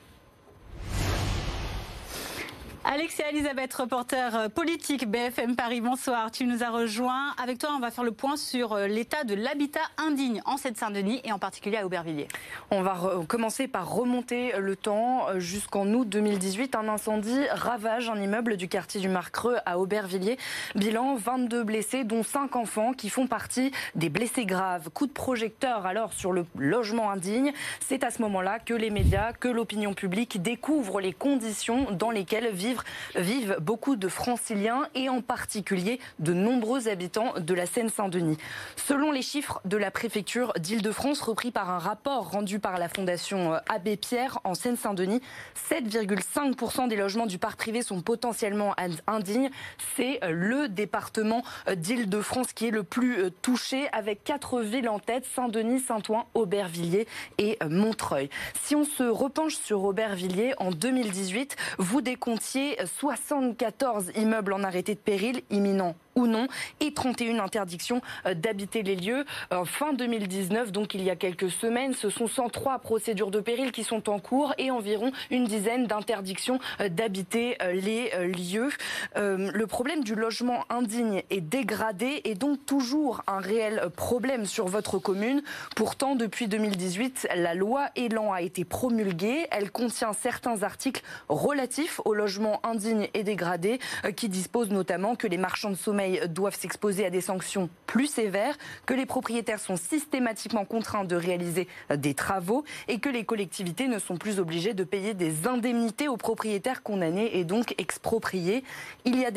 [2.87, 6.29] Alexia Elisabeth, reporter euh, politique BFM Paris, bonsoir.
[6.29, 7.33] Tu nous as rejoint.
[7.41, 11.19] Avec toi, on va faire le point sur euh, l'état de l'habitat indigne en Seine-Saint-Denis
[11.23, 12.27] et en particulier à Aubervilliers.
[12.69, 12.95] On va
[13.27, 16.75] commencer par remonter le temps euh, jusqu'en août 2018.
[16.75, 20.37] Un incendie ravage un immeuble du quartier du Marcreux à Aubervilliers.
[20.75, 24.91] Bilan 22 blessés, dont 5 enfants qui font partie des blessés graves.
[24.91, 27.51] Coup de projecteur alors sur le logement indigne.
[27.79, 32.53] C'est à ce moment-là que les médias, que l'opinion publique découvrent les conditions dans lesquelles
[32.53, 32.74] vivent
[33.15, 38.37] vivent beaucoup de franciliens et en particulier de nombreux habitants de la Seine-Saint-Denis.
[38.75, 43.53] Selon les chiffres de la préfecture d'Île-de-France, repris par un rapport rendu par la Fondation
[43.53, 45.21] euh, Abbé Pierre en Seine-Saint-Denis,
[45.69, 48.75] 7,5% des logements du parc privé sont potentiellement
[49.07, 49.49] indignes.
[49.95, 54.99] C'est euh, le département euh, d'Île-de-France qui est le plus touché avec quatre villes en
[54.99, 57.07] tête, Saint-Denis, Saint-Ouen, Aubervilliers
[57.37, 58.29] et Montreuil.
[58.61, 64.99] Si on se repenche sur Aubervilliers en 2018, vous décomptiez 74 immeubles en arrêté de
[64.99, 66.47] péril imminent ou non,
[66.79, 69.25] et 31 interdictions euh, d'habiter les lieux.
[69.51, 73.71] Euh, fin 2019, donc il y a quelques semaines, ce sont 103 procédures de péril
[73.71, 78.69] qui sont en cours et environ une dizaine d'interdictions euh, d'habiter les lieux.
[79.15, 84.99] Le problème du logement indigne et dégradé est donc toujours un réel problème sur votre
[84.99, 85.41] commune.
[85.75, 89.47] Pourtant, depuis 2018, la loi Elan a été promulguée.
[89.51, 93.79] Elle contient certains articles relatifs au logement indigne et dégradé
[94.15, 98.57] qui disposent notamment que les marchands de sommeil doivent s'exposer à des sanctions plus sévères,
[98.85, 103.99] que les propriétaires sont systématiquement contraints de réaliser des travaux et que les collectivités ne
[103.99, 108.63] sont plus obligées de payer des indemnités aux propriétaires condamnés et donc expropriés.
[109.05, 109.31] Il y a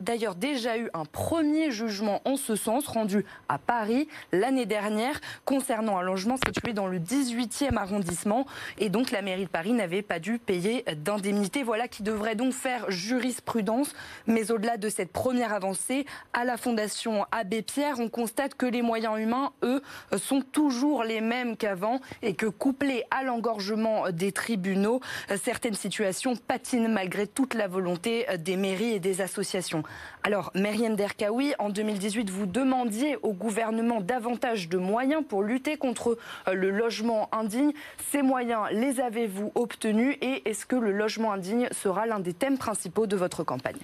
[0.00, 5.98] d'ailleurs déjà eu un premier jugement en ce sens rendu à Paris l'année dernière concernant
[5.98, 8.46] un logement situé dans le 18e arrondissement
[8.78, 11.62] et donc la mairie de Paris n'avait pas dû payer d'indemnité.
[11.62, 13.94] Voilà qui devrait donc faire jurisprudence.
[14.26, 15.87] Mais au-delà de cette première avancée,
[16.32, 19.82] à la Fondation Abbé Pierre, on constate que les moyens humains, eux,
[20.16, 25.00] sont toujours les mêmes qu'avant et que couplés à l'engorgement des tribunaux,
[25.42, 29.82] certaines situations patinent malgré toute la volonté des mairies et des associations.
[30.22, 36.18] Alors, Myriam Derkaoui, en 2018, vous demandiez au gouvernement davantage de moyens pour lutter contre
[36.52, 37.72] le logement indigne.
[38.10, 42.58] Ces moyens, les avez-vous obtenus et est-ce que le logement indigne sera l'un des thèmes
[42.58, 43.78] principaux de votre campagne?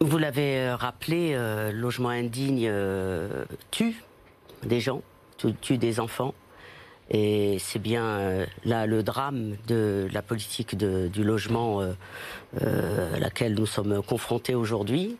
[0.00, 4.02] Vous l'avez euh, rappelé, euh, logement indigne euh, tue
[4.64, 5.02] des gens,
[5.60, 6.34] tue, des enfants.
[7.10, 11.82] Et c'est bien là le drame de la politique du logement
[12.58, 15.18] à laquelle nous sommes confrontés aujourd'hui.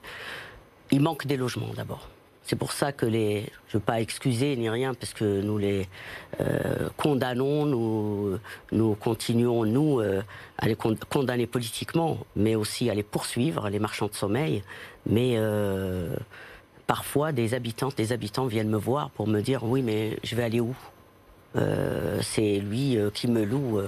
[0.93, 2.09] Il manque des logements d'abord.
[2.47, 5.57] C'est pour ça que les, je ne veux pas excuser ni rien, parce que nous
[5.57, 5.89] les
[6.41, 7.65] euh, condamnons,
[8.71, 10.23] nous, continuons, nous, euh,
[10.59, 14.63] à les condamner politiquement, mais aussi à les poursuivre, les marchands de sommeil.
[15.07, 16.15] Mais euh,
[16.87, 20.43] parfois, des habitants, des habitants viennent me voir pour me dire, oui, mais je vais
[20.43, 20.77] aller où?
[21.57, 23.81] Euh, c'est lui euh, qui me loue.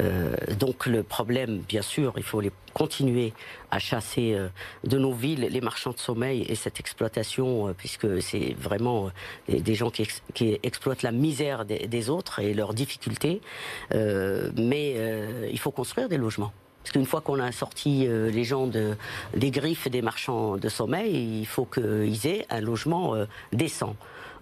[0.00, 3.32] Euh, donc le problème, bien sûr, il faut les continuer
[3.70, 4.38] à chasser
[4.84, 9.10] de nos villes les marchands de sommeil et cette exploitation, puisque c'est vraiment
[9.48, 10.06] des, gens qui,
[10.62, 13.40] exploitent la misère des, autres et leurs difficultés.
[13.92, 14.94] mais
[15.50, 16.52] il faut construire des logements.
[16.82, 18.96] Parce qu'une fois qu'on a sorti les gens de,
[19.34, 23.16] des griffes des marchands de sommeil, il faut qu'ils aient un logement
[23.52, 23.96] décent.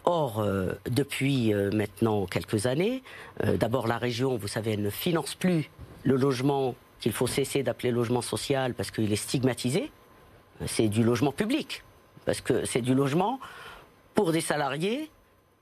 [0.08, 3.02] Or, euh, depuis euh, maintenant quelques années,
[3.42, 5.68] euh, d'abord la région, vous savez, ne finance plus
[6.04, 9.90] le logement qu'il faut cesser d'appeler logement social parce qu'il est stigmatisé.
[10.66, 11.82] C'est du logement public,
[12.24, 13.40] parce que c'est du logement
[14.14, 15.10] pour des salariés,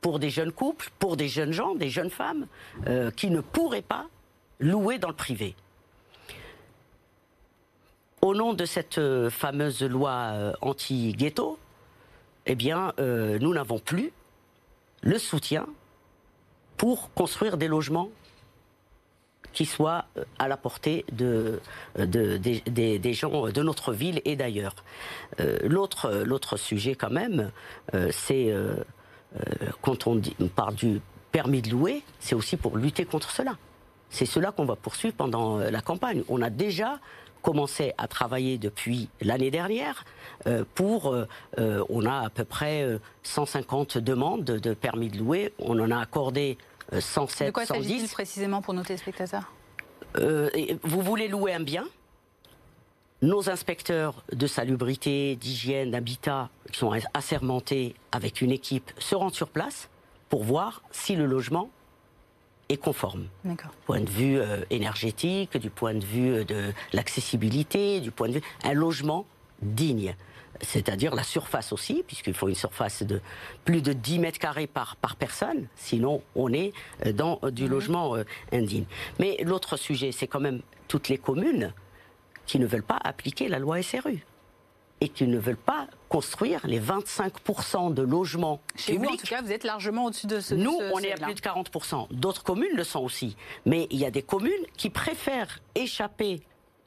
[0.02, 2.46] pour des jeunes couples, pour des jeunes gens, des jeunes femmes,
[3.16, 4.06] qui ne pourraient pas
[4.60, 5.56] louer dans le privé.
[8.22, 11.58] Au nom de cette fameuse loi anti-ghetto,
[12.46, 14.12] eh bien, nous n'avons plus
[15.04, 15.66] le soutien
[16.76, 18.08] pour construire des logements
[19.52, 21.60] qui soient euh, à la portée de,
[21.96, 24.74] des, gens de notre ville et d'ailleurs.
[25.38, 27.52] Euh, l'autre, sujet quand même,
[27.94, 28.52] euh, c'est
[29.82, 31.00] quand on, on parle du
[31.32, 33.56] permis de louer, c'est aussi pour lutter contre cela.
[34.10, 36.22] C'est cela qu'on va poursuivre pendant la campagne.
[36.28, 37.00] On a déjà
[37.44, 40.04] commencé à travailler depuis l'année dernière
[40.46, 41.28] euh, pour, euh,
[41.58, 46.00] euh, on a à peu près 150 demandes de permis de louer, on en a
[46.00, 46.56] accordé
[46.98, 49.52] 107, De quoi s'agit-il précisément pour nos téléspectateurs?
[50.16, 51.86] Vous voulez louer un bien?
[53.20, 59.48] Nos inspecteurs de salubrité, d'hygiène, d'habitat, qui sont assermentés avec une équipe, se rendent sur
[59.48, 59.88] place
[60.28, 61.68] pour voir si le logement
[62.74, 63.26] est conforme.
[63.44, 63.56] Du
[63.86, 68.34] point de vue euh, énergétique, du point de vue euh, de l'accessibilité, du point de
[68.34, 69.26] vue un logement
[69.62, 70.14] digne.
[70.60, 73.20] C'est-à-dire la surface aussi, puisqu'il faut une surface de
[73.64, 76.72] plus de 10 mètres carrés par, par personne, sinon on est
[77.06, 77.70] euh, dans du mhm.
[77.70, 78.16] logement
[78.52, 78.84] indigne.
[79.18, 81.72] Mais l'autre sujet, c'est quand même toutes les communes
[82.46, 84.24] qui ne veulent pas appliquer la loi SRU
[85.04, 89.08] et qui ne veulent pas construire les 25% de logements Chez publics.
[89.08, 91.34] vous, en tout cas, vous êtes largement au-dessus de ce Nous, on est à plus
[91.34, 92.08] de 40%.
[92.10, 93.36] D'autres communes le sont aussi.
[93.66, 96.40] Mais il y a des communes qui préfèrent échapper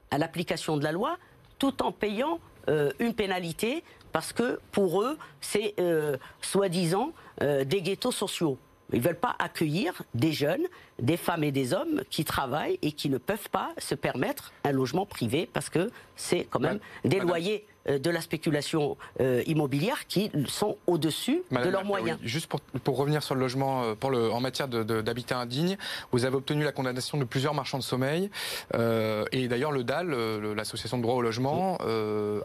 [0.09, 1.17] à l'application de la loi
[1.59, 7.11] tout en payant euh, une pénalité parce que pour eux, c'est euh, soi-disant
[7.43, 8.57] euh, des ghettos sociaux.
[8.93, 10.65] Ils ne veulent pas accueillir des jeunes,
[10.99, 14.71] des femmes et des hommes qui travaillent et qui ne peuvent pas se permettre un
[14.71, 20.07] logement privé parce que c'est quand même des loyers euh, de la spéculation euh, immobilière
[20.07, 22.17] qui sont au-dessus de leurs moyens.
[22.23, 25.77] juste pour, revenir sur le logement euh, pour le, en matière d'habitat indigne,
[26.11, 28.29] vous avez obtenu la condamnation de plusieurs marchands de sommeil.
[28.73, 30.09] et d'ailleurs, le DAL,
[30.55, 31.77] l'association de droit au logement,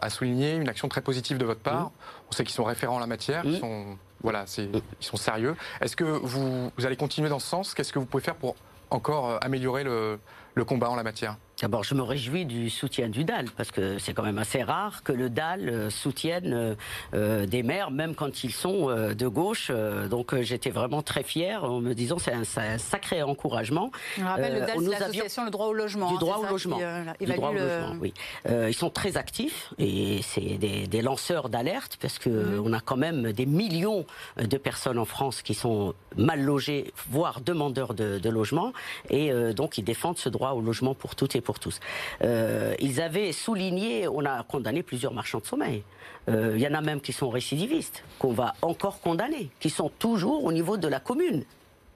[0.01, 1.91] a souligné une action très positive de votre part.
[2.29, 5.55] On sait qu'ils sont référents en la matière, ils sont voilà, ils sont sérieux.
[5.81, 7.73] Est-ce que vous, allez continuer dans ce sens?
[7.73, 8.55] Qu'est-ce que vous pouvez faire pour
[8.89, 10.19] encore améliorer le,
[10.65, 11.37] combat en la matière?
[11.63, 15.01] D'abord, je me réjouis du soutien du DAL, parce que c'est quand même assez rare
[15.01, 16.75] que le DAL euh, soutienne euh,
[17.13, 19.71] euh, des maires, même quand ils sont de gauche.
[20.09, 23.91] donc j'étais vraiment très fier en me disant c'est un, un, sacré encouragement.
[24.19, 26.11] On rappelle, le DAL, c'est l'association Le Droit au Logement.
[26.11, 26.79] Du droit au logement.
[27.21, 28.13] du droit au logement, oui.
[28.45, 32.63] ils sont très actifs et c'est des, lanceurs d'alerte, parce qu'on mhm.
[32.65, 34.05] on a quand même des millions
[34.37, 38.73] de personnes en France qui sont mal logées, voire demandeurs de, de logement.
[39.09, 41.79] Et donc ils défendent ce droit au logement pour toutes et pour tous.
[42.23, 45.83] Euh, ils avaient souligné, on a condamné plusieurs marchands de sommeil.
[46.29, 49.89] Euh, il y en a même qui sont récidivistes, qu'on va encore condamner, qui sont
[49.89, 51.43] toujours au niveau de la commune.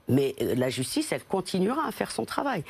[0.08, 2.64] Mais euh, la justice, elle continuera à faire son travail.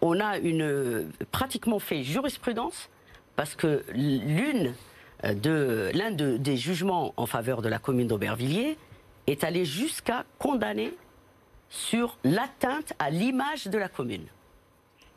[0.00, 2.88] On a une, pratiquement fait jurisprudence
[3.36, 4.74] parce que l'une
[5.24, 8.76] de, l'un des jugements en faveur de la commune d'Aubervilliers
[9.26, 10.94] est allé jusqu'à condamner
[11.68, 14.26] sur l'atteinte à l'image de la commune.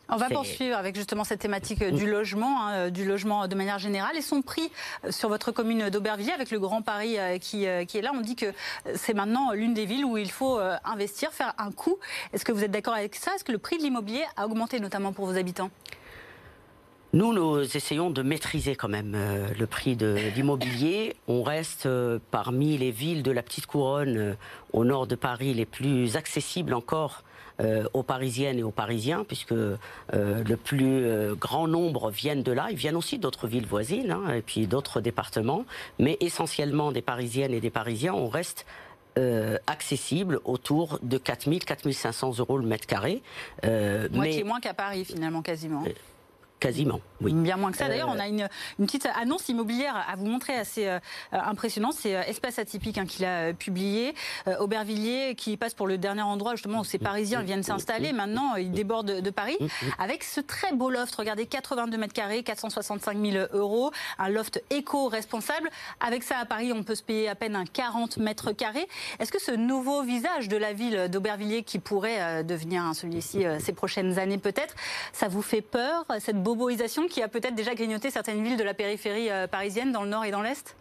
[0.09, 3.55] On va poursuivre avec justement cette thématique euh, du logement, hein, euh, du logement de
[3.55, 4.71] manière générale et son prix
[5.03, 8.11] euh, sur votre commune d'Aubervilliers avec le Grand Paris qui, qui est là.
[8.13, 8.53] On dit que
[8.95, 11.97] c'est maintenant l'une des villes où il faut investir, faire un coût.
[12.33, 13.33] Est-ce que vous êtes d'accord avec ça?
[13.35, 15.69] Est-ce que le prix de l'immobilier a augmenté notamment pour vos habitants?
[17.13, 19.17] Nous, nous essayons de maîtriser quand même
[19.57, 21.15] le prix de l'immobilier.
[21.27, 21.87] On reste
[22.31, 24.37] parmi les villes de la petite couronne
[24.73, 27.26] au nord de Paris les plus accessibles encore euh,
[27.93, 29.75] aux Parisiennes et aux Parisiens, puisque euh,
[30.13, 32.67] le plus euh, grand nombre viennent de là.
[32.69, 35.65] Ils viennent aussi d'autres villes voisines hein, et puis d'autres départements,
[35.99, 38.13] mais essentiellement des Parisiennes et des Parisiens.
[38.13, 38.65] On reste
[39.65, 43.23] accessible autour de 4000, 4500 euros le mètre carré.
[43.65, 45.83] Euh, Moitié moins qu'à Paris finalement quasiment.
[46.59, 47.33] Quasiment, oui.
[47.33, 47.87] Bien moins que ça.
[47.87, 48.47] D'ailleurs, on a une,
[48.79, 50.99] petite annonce immobilière à vous montrer assez euh,
[51.31, 51.93] impressionnante.
[51.93, 54.15] C'est euh, Espace Atypique hein, qu'il a euh, publié.
[54.59, 58.11] Aubervilliers qui passe pour le dernier endroit justement où ces Parisiens viennent s'installer.
[58.11, 59.57] Maintenant, ils débordent de, Paris
[59.99, 61.13] avec ce très beau loft.
[61.15, 63.91] Regardez, 82 mètres carrés, 465 000 euros.
[64.17, 65.69] Un loft éco-responsable.
[65.99, 68.87] Avec ça, à Paris, on peut se payer à peine un 40 mètres carrés.
[69.19, 74.17] Est-ce que ce nouveau visage de la ville d'Aubervilliers qui pourrait devenir celui-ci ces prochaines
[74.17, 74.75] années peut-être,
[75.13, 78.73] ça vous fait peur cette boboisation qui a peut-être déjà grignoté certaines villes de la
[78.73, 80.75] périphérie euh, parisienne dans le nord et dans l'est?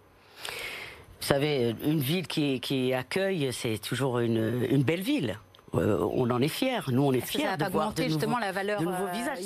[1.20, 5.38] Vous savez, une ville qui, accueille, c'est toujours une, belle ville.
[5.74, 6.82] Euh, on en est fiers.
[6.88, 9.38] Nous, on est, fiers de voir de justement la valeur de nouveaux euh, visages.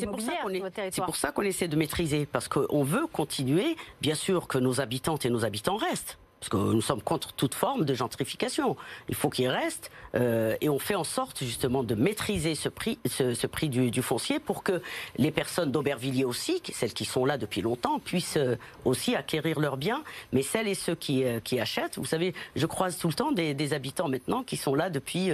[0.91, 3.77] C'est pour ça qu'on essaie de maîtriser, parce qu'on veut continuer.
[4.03, 7.55] Bien sûr que nos habitantes et nos habitants restent parce que nous sommes contre toute
[7.55, 8.77] forme de gentrification.
[9.11, 12.99] Il faut qu'il reste, euh, et on fait en sorte justement de maîtriser ce prix,
[13.05, 14.81] ce, prix du, foncier pour que
[15.19, 19.77] les personnes d'Aubervilliers aussi, celles qui sont là depuis longtemps, puissent euh, aussi acquérir leurs
[19.77, 20.03] biens.
[20.33, 23.33] Mais celles et ceux qui, euh, qui achètent, vous savez, je croise tout le temps
[23.33, 25.31] des, habitants maintenant qui sont là depuis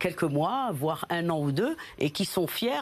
[0.00, 2.80] quelques mois, voire un an ou deux, et qui sont fiers.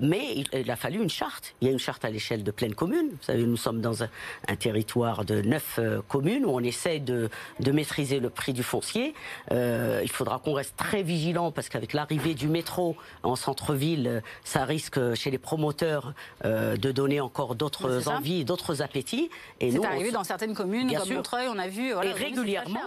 [0.00, 1.54] mais il, a fallu une charte.
[1.60, 3.08] Il y a une charte à l'échelle de pleine commune.
[3.10, 4.08] Vous savez, nous sommes dans un,
[4.48, 7.30] un territoire de neuf communes où on est essaie de,
[7.72, 9.14] maîtriser le prix du foncier.
[9.50, 14.64] Euh, il faudra qu'on reste très vigilant parce qu'avec l'arrivée du métro en centre-ville, ça
[14.64, 16.12] risque chez les promoteurs
[16.44, 19.30] euh, de donner encore d'autres envies, d'autres appétits.
[19.60, 21.90] Et c'est arrivé dans certaines communes comme Montreuil, on a vu.
[21.90, 22.80] et régulièrement.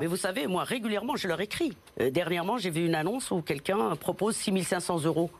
[0.00, 1.76] Mais vous savez, moi régulièrement, je leur écris.
[2.00, 5.30] Euh, dernièrement, j'ai vu une annonce où quelqu'un propose 6500 euros.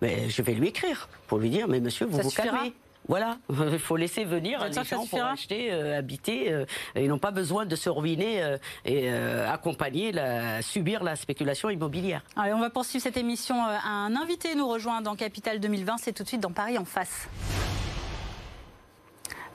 [0.00, 2.72] Mais je vais lui écrire pour lui dire, mais monsieur, vous vous calmez.
[3.08, 3.38] Voilà,
[3.72, 6.52] il faut laisser venir les gens pour acheter, euh, habiter.
[6.52, 6.64] Euh,
[6.96, 12.22] ils n'ont pas besoin de se ruiner euh, et accompagner, la, subir la spéculation immobilière.
[12.36, 13.56] Allez, on va poursuivre cette émission.
[13.64, 15.96] Un invité nous rejoint dans Capital 2020.
[15.98, 17.28] C'est tout de suite dans Paris en face.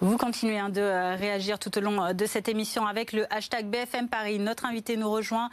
[0.01, 3.33] Vous continuez hein, de euh, réagir tout au long euh, de cette émission avec le
[3.33, 4.39] hashtag BFM Paris.
[4.39, 5.49] Notre invité nous rejoint.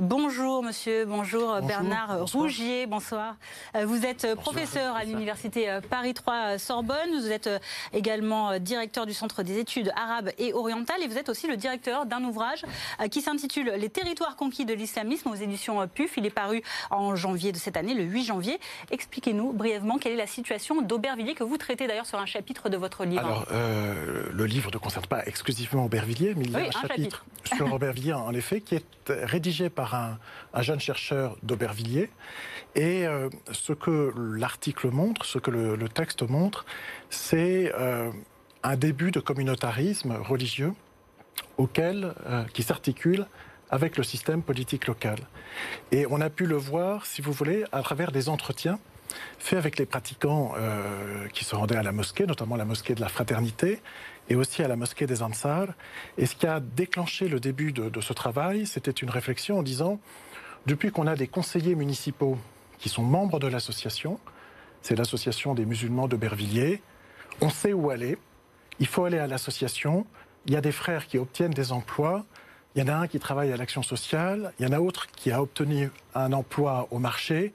[0.00, 3.36] Bonjour monsieur, bonjour, Bernard Rougier, bonsoir.
[3.76, 7.20] Euh, vous êtes professeur à l'université Paris 3 Sorbonne.
[7.20, 7.48] Vous êtes
[7.92, 12.04] également directeur du Centre des études arabes et orientales et vous êtes aussi le directeur
[12.04, 12.64] d'un ouvrage
[13.10, 16.16] qui s'intitule Les territoires conquis de l'islamisme aux éditions PUF.
[16.16, 18.58] Il est paru en janvier de cette année, le 8 janvier.
[18.90, 22.76] Expliquez-nous brièvement quelle est la situation d'Aubervilliers que vous traitez d'ailleurs sur un chapitre de
[22.76, 23.46] votre livre.
[23.52, 23.83] Euh,
[24.32, 28.12] le livre ne concerne pas exclusivement Aubervilliers, mais il y a un, chapitre, sur Aubervilliers,
[28.12, 30.18] en effet, qui est rédigé par un,
[30.62, 32.10] jeune chercheur d'Aubervilliers.
[32.74, 36.64] Et euh, ce que l'article montre, ce que le, texte montre,
[37.10, 38.10] c'est euh,
[38.62, 40.72] un début de communautarisme religieux
[41.56, 42.14] auquel,
[42.52, 43.26] qui s'articule
[43.70, 45.18] avec le système politique local.
[45.92, 48.78] Et on a pu le voir, si vous voulez, à travers des entretiens
[49.38, 53.00] fait avec les pratiquants euh, qui se rendaient à la mosquée, notamment la mosquée de
[53.00, 53.80] la Fraternité,
[54.28, 55.68] et aussi à la mosquée des Ansar.
[56.18, 60.00] Et ce qui a déclenché le début de, ce travail, c'était une réflexion en disant,
[60.66, 62.38] depuis qu'on a des conseillers municipaux
[62.78, 64.18] qui sont membres de l'association,
[64.82, 66.82] c'est l'association des musulmans d'Aubervilliers.
[67.40, 68.18] On sait où aller.
[68.80, 70.06] Il faut aller à l'association.
[70.46, 72.24] Il y a des frères qui obtiennent des emplois.
[72.74, 74.52] Il y en a un qui travaille à l'action sociale.
[74.58, 77.52] Il y en a autre qui a obtenu un emploi au marché.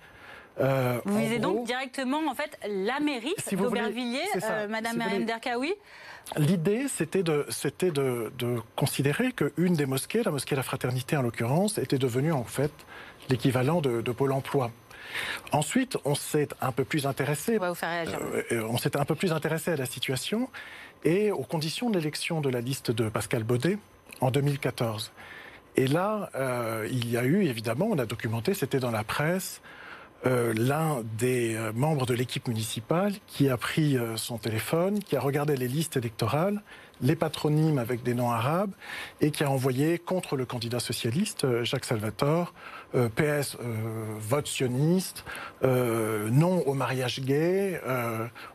[0.60, 5.74] Euh, vous visez donc directement en fait la mairie d'Aubervilliers, euh, Madame si Derkaoui
[6.38, 8.32] L'idée, c'était de, c'était de,
[8.76, 12.72] considérer qu'une des mosquées, la mosquée de la Fraternité en l'occurrence, était devenue en fait
[13.30, 14.72] l'équivalent de, Pôle Emploi.
[15.52, 17.58] Ensuite, on s'est un peu plus intéressé.
[17.60, 20.50] On, euh, on s'est un peu plus intéressé à la situation
[21.04, 23.80] et aux conditions de l'élection de la liste de Pascal Baudet
[24.22, 25.12] en 2014.
[25.76, 29.62] Et là, euh, il y a eu, évidemment, on a documenté, c'était dans la presse,
[30.26, 35.20] euh, l'un des euh, membres de l'équipe municipale qui a pris son téléphone, qui a
[35.20, 36.62] regardé les listes électorales,
[37.02, 38.72] les patronymes avec des noms arabes,
[39.22, 42.54] et qui a envoyé contre le candidat socialiste, Jacques Salvatore,
[43.16, 43.58] PS,
[44.20, 45.24] vote sioniste,
[45.64, 47.80] non au mariage gay,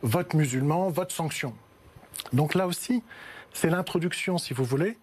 [0.03, 1.55] vote musulman, vote sanction.
[2.33, 3.01] Donc là aussi,
[3.53, 4.97] c'est l'introduction, si vous voulez,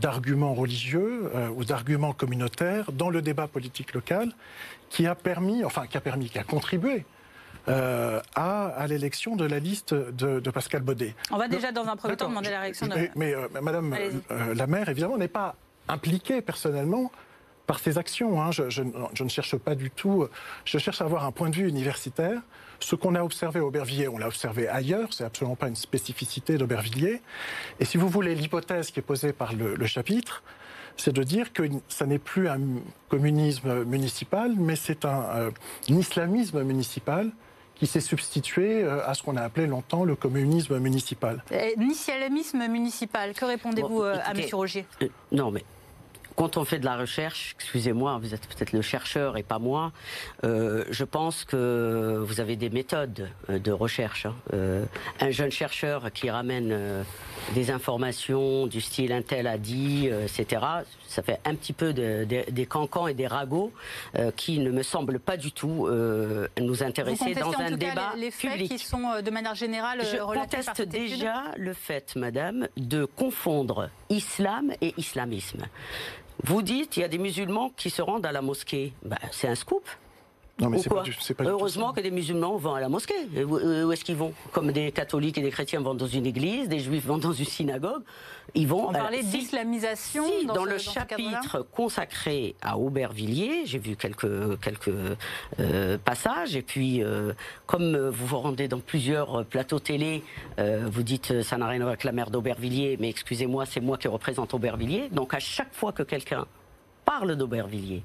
[0.00, 4.32] d'arguments religieux euh, ou d'arguments communautaires dans le débat politique local
[4.90, 7.04] qui a permis, enfin qui a permis, qui a contribué
[7.68, 11.14] euh, à, l'élection de la liste de, Pascal Baudet.
[11.30, 13.08] On va déjà dans un premier temps demander la réaction de...
[13.14, 13.94] Mais, euh, Madame
[14.54, 15.54] la maire, évidemment, n'est pas
[15.88, 17.12] impliquée personnellement
[17.66, 18.42] par ses actions.
[18.42, 18.50] Hein.
[18.50, 20.26] Je, ne cherche pas du tout,
[20.64, 22.40] je cherche à avoir un point de vue universitaire.
[22.82, 26.58] Ce qu'on a observé à Aubervilliers, on l'a observé ailleurs, c'est absolument pas une spécificité
[26.58, 27.22] d'Aubervilliers.
[27.78, 30.42] Et si vous voulez, l'hypothèse qui est posée par le, chapitre,
[30.96, 32.60] c'est de dire que ça n'est plus un
[33.08, 35.50] communisme municipal, mais c'est un, euh,
[35.88, 37.30] islamisme municipal
[37.76, 41.44] qui s'est substitué euh, à ce qu'on a appelé longtemps le communisme municipal.
[41.78, 44.44] islamisme municipal, que répondez-vous euh, à M.
[44.52, 44.86] Roger?
[45.30, 45.64] Non, mais
[46.36, 49.92] quand on fait de la recherche, excusez-moi, vous êtes peut-être le chercheur et pas moi,
[50.44, 54.26] euh, je pense que vous avez des méthodes euh, de recherche.
[54.26, 54.34] Hein.
[54.52, 54.84] Euh,
[55.20, 57.04] un jeune chercheur qui ramène
[57.54, 60.62] des informations du style un tel a dit, etc.,
[61.06, 63.72] ça fait un petit peu des cancans et des ragots
[64.36, 65.88] qui ne me semblent pas du tout
[66.60, 68.72] nous intéresser dans un débat les, les faits public.
[68.72, 74.94] qui sont de manière générale Je conteste déjà le fait, madame, de confondre islam et
[74.96, 75.64] islamisme.
[76.44, 78.92] Vous dites, il y a des musulmans qui se rendent à la mosquée.
[79.04, 79.88] Ben, c'est un scoop.
[80.60, 83.14] Non, mais pas, pas Heureusement que des musulmans vont à la mosquée.
[83.44, 84.32] Où, est-ce qu'ils vont?
[84.52, 87.44] Comme des catholiques et des chrétiens vont dans une église, des juifs vont dans une
[87.46, 88.02] synagogue.
[88.54, 88.90] Ils vont.
[88.90, 90.24] On parlait d'islamisation.
[90.46, 94.90] dans, le chapitre consacré à Aubervilliers, j'ai vu quelques quelques
[95.58, 96.54] euh, passages.
[96.54, 97.32] Et puis, euh,
[97.66, 100.22] comme vous vous rendez dans plusieurs plateaux télé,
[100.58, 103.80] euh, vous dites ça n'a rien à voir avec la mère d'Aubervilliers, mais excusez-moi, c'est
[103.80, 105.08] moi qui représente Aubervilliers.
[105.10, 106.46] Donc à chaque fois que quelqu'un
[107.04, 108.02] parle d'Aubervilliers,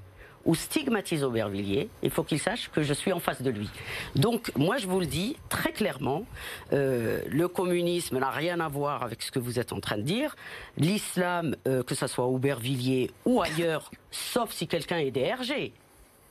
[0.48, 3.70] ou stigmatise Aubervilliers, il faut qu'il sache que je suis en face de lui.
[4.16, 6.26] Donc, moi, je vous le dis très clairement,
[6.72, 10.04] euh, le communisme n'a rien à voir avec ce que vous êtes en train de
[10.04, 10.36] dire.
[10.78, 15.74] L'islam, euh, que ce soit Aubervilliers ou ailleurs, sauf si quelqu'un est DRG.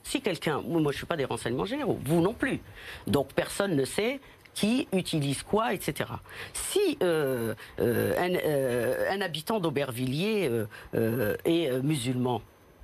[0.03, 2.61] Si quelqu'un, moi je suis pas des renseignements généraux, vous non plus.
[3.05, 4.19] Donc personne ne sait
[4.53, 6.09] qui utilise quoi, etc.
[6.53, 10.49] Si euh, un, habitant d'Aubervilliers
[10.93, 12.41] est musulman,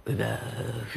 [0.07, 0.37] eh ben,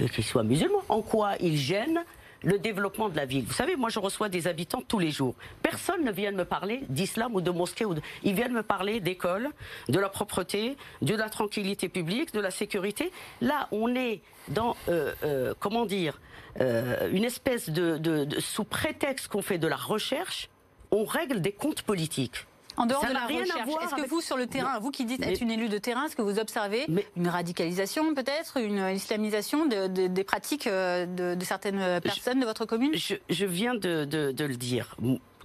[0.01, 0.83] euh, qu'ils soient musulmans.
[0.89, 2.05] En quoi ils gênent
[2.43, 3.45] le développement de la ville?
[3.45, 5.35] Vous savez, moi je reçois des habitants tous les jours.
[5.63, 7.85] Personne ne vient me parler d'islam ou de mosquée.
[7.85, 7.95] Ou
[8.25, 9.51] Ils viennent me parler d'école,
[9.89, 13.13] de la propreté, de la tranquillité publique, de la sécurité.
[13.41, 16.21] Là, on est dans, euh, euh, comment dire,
[16.59, 20.49] une espèce de sous prétexte qu'on fait de la recherche,
[20.91, 22.47] on règle des comptes politiques.
[22.77, 25.41] En dehors de la recherche, est-ce que vous, sur le terrain, vous qui dites être
[25.41, 30.67] une élue de terrain, est-ce que vous observez une radicalisation peut-être, une islamisation des pratiques
[30.67, 32.93] euh, de, certaines personnes de votre commune?
[32.95, 34.97] Je, viens de, de le dire.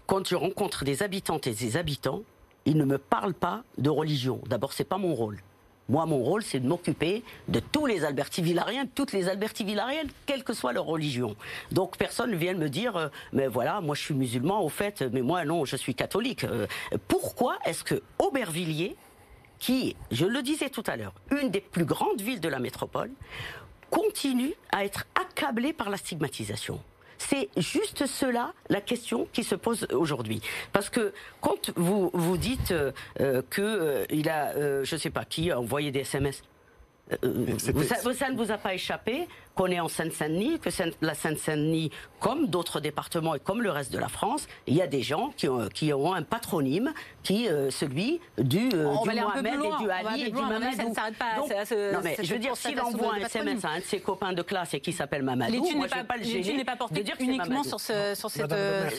[0.08, 2.24] Quand je rencontre des habitantes et des habitants,
[2.66, 4.42] ils ne me parlent pas de religion.
[4.48, 5.42] D'abord, c'est pas mon rôle.
[5.90, 10.54] Moi, mon rôle, c'est de m'occuper de tous les Alberti-Villariens, toutes les Alberti-Villariennes, quelle que
[10.54, 11.36] soit leur religion.
[11.72, 15.02] Donc, personne ne vient me dire, euh, mais voilà, moi je suis musulman, au fait,
[15.02, 16.44] mais moi non, je suis catholique.
[16.44, 16.68] Euh,
[17.08, 18.96] pourquoi est-ce que Aubervilliers,
[19.60, 23.12] qui, je le disais tout à l'heure, une des plus grandes villes de la métropole,
[23.90, 26.80] continue à être accablée par la stigmatisation?
[27.22, 30.41] C'est juste cela la question qui se pose aujourd'hui.
[30.74, 35.26] Parce que quand vous vous dites euh, euh, que euh, il a, je sais pas
[35.26, 36.43] qui, a envoyé des SMS.
[37.11, 40.70] ça, ne vous a pas échappé qu'on est en Seine-Saint-Denis, que
[41.02, 44.88] la Seine-Saint-Denis, comme d'autres départements et comme le reste de la France, il y a
[44.88, 46.93] des gens qui ont, qui ont un patronyme
[47.24, 50.93] qui euh, celui du, euh, du Mohamed et du Ali et du Mamadou.
[50.93, 53.84] Ça pas Donc, non mais je veux dire, s'il envoie un SMS à un de
[53.84, 56.66] ses copains de classe et qui s'appelle Mamadou, moi je vais pas le gêner n'est
[56.66, 58.89] pas porté dire uniquement sur, ce, sur cette, euh,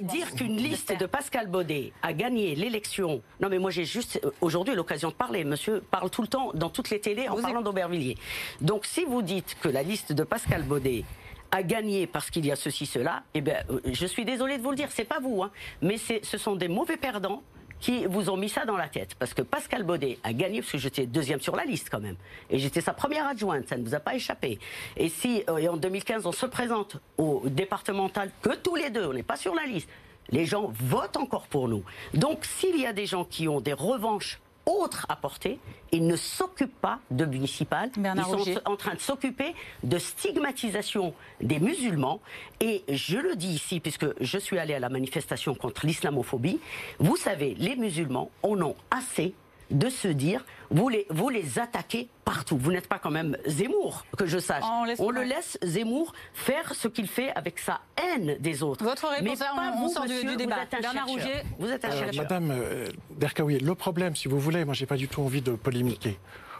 [0.00, 3.22] Dire qu'une liste de Pascal Baudet a gagné l'élection.
[3.40, 5.44] Non mais moi j'ai juste aujourd'hui l'occasion de parler.
[5.44, 8.16] Monsieur parle tout le temps dans toutes les télés en parlant d'Aubervilliers.
[8.60, 11.04] Donc si vous dites que la liste de Pascal Baudet
[11.50, 14.70] a gagné parce qu'il y a ceci, cela, eh bien, je suis désolé de vous
[14.70, 17.42] le dire, c'est pas vous, hein, mais ce sont des mauvais perdants
[17.80, 19.14] qui vous ont mis ça dans la tête.
[19.18, 22.16] Parce que Pascal Baudet a gagné, parce que j'étais deuxième sur la liste quand même.
[22.50, 24.58] Et j'étais sa première adjointe, ça ne vous a pas échappé.
[24.96, 29.12] Et si euh, en 2015 on se présente au départemental, que tous les deux, on
[29.12, 29.88] n'est pas sur la liste,
[30.30, 31.84] les gens votent encore pour nous.
[32.14, 35.58] Donc s'il y a des gens qui ont des revanches autre à porter.
[35.92, 37.90] Ils ne s'occupent pas de municipal.
[37.96, 42.20] ils sont en train de s'occuper de stigmatisation des musulmans.
[42.60, 46.60] Et je le dis ici, puisque je suis allé à la manifestation contre l'islamophobie.
[46.98, 49.34] Vous savez, les musulmans en ont assez
[49.70, 52.56] de se dire vous les, vous les attaquez partout.
[52.58, 54.64] Vous n'êtes pas quand même Zemmour, que je sache.
[54.98, 58.84] On, le laisse Zemmour faire ce qu'il fait avec sa haine des autres.
[58.84, 59.46] Votre réponse, Mais
[59.80, 60.56] on, sort du, débat.
[60.80, 61.44] Bernard Rouget.
[61.58, 64.96] Vous êtes un euh, Madame euh, Derkaoui, le problème, si vous voulez, moi j'ai pas
[64.96, 66.18] du tout envie de polémiquer.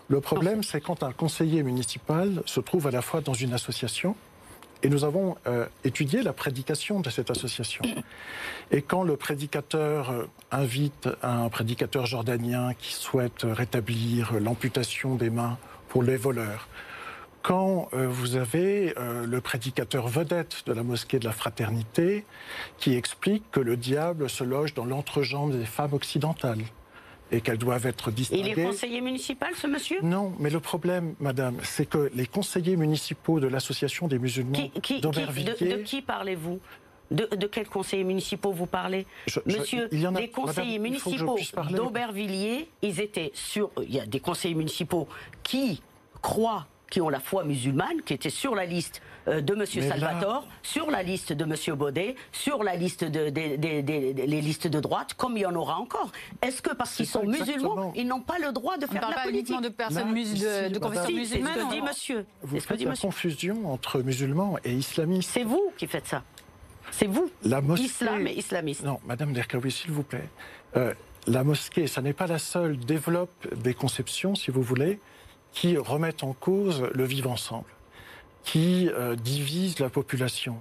[0.09, 4.15] Le problème, c'est quand un conseiller municipal se trouve à la fois dans une association
[4.83, 7.85] et nous avons euh, étudié la prédication de cette association.
[8.71, 15.59] Et quand le prédicateur euh, invite un prédicateur jordanien qui souhaite rétablir l'amputation des mains
[15.89, 16.69] pour les voleurs,
[17.43, 22.25] quand euh, vous avez le prédicateur vedette de la mosquée de la fraternité
[22.79, 26.65] qui explique que le diable se loge dans l'entrejambe des femmes occidentales,
[27.33, 28.53] et qu'elles doivent être distinguées.
[28.53, 29.99] Il est conseiller municipal, ce monsieur?
[30.03, 35.01] Non, mais le problème, madame, c'est que les conseillers municipaux de l'Association des musulmans qui,
[35.01, 36.61] de, qui parlez-vous?
[37.11, 39.07] De, quels conseillers municipaux vous parlez?
[39.47, 41.39] Monsieur, il y les conseillers municipaux
[41.71, 43.71] d'Aubervilliers, ils étaient sur.
[43.83, 45.07] Il y a des conseillers municipaux
[45.43, 45.83] qui
[46.21, 46.67] croient
[46.97, 49.67] qui ont la foi musulmane, qui étaient sur la liste euh, de M.
[49.67, 51.77] Salvatore, sur la liste de M.
[51.77, 56.11] Baudet, sur la liste de, les listes de droite, comme il y en aura encore.
[56.41, 59.15] Est-ce que parce qu'ils sont musulmans, ils n'ont pas le droit de faire On la
[59.15, 61.53] pas uniquement de personnes de, de confession musulmane.
[61.53, 62.27] C'est ce que dit monsieur.
[62.41, 65.33] Vous faites la confusion entre musulmans et islamistes.
[65.35, 66.23] C'est vous qui faites ça.
[66.93, 67.31] C'est vous.
[67.43, 67.85] La mosquée...
[67.85, 68.85] Islam et islamiste.
[68.85, 70.31] Non, Madame Derkaoui, s'il vous plaît.
[70.79, 70.95] Euh,
[71.27, 74.99] la mosquée, ça n'est pas la seule, développe des conceptions, si vous voulez,
[75.57, 77.71] qui remettent en cause le vivre ensemble,
[78.45, 80.61] qui euh, divisent la population.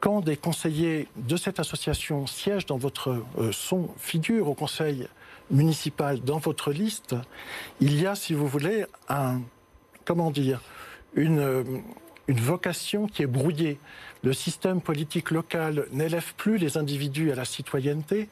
[0.00, 3.90] Quand des conseillers de cette association siègent dans votre euh, son,
[4.40, 5.06] au conseil
[5.50, 7.14] municipal dans votre liste,
[7.80, 9.42] il y a, si vous voulez, un,
[10.06, 10.62] comment dire,
[11.14, 11.62] une, euh,
[12.26, 13.78] une vocation qui est brouillée.
[14.22, 18.30] Le système politique local n'élève plus les individus à la citoyenneté,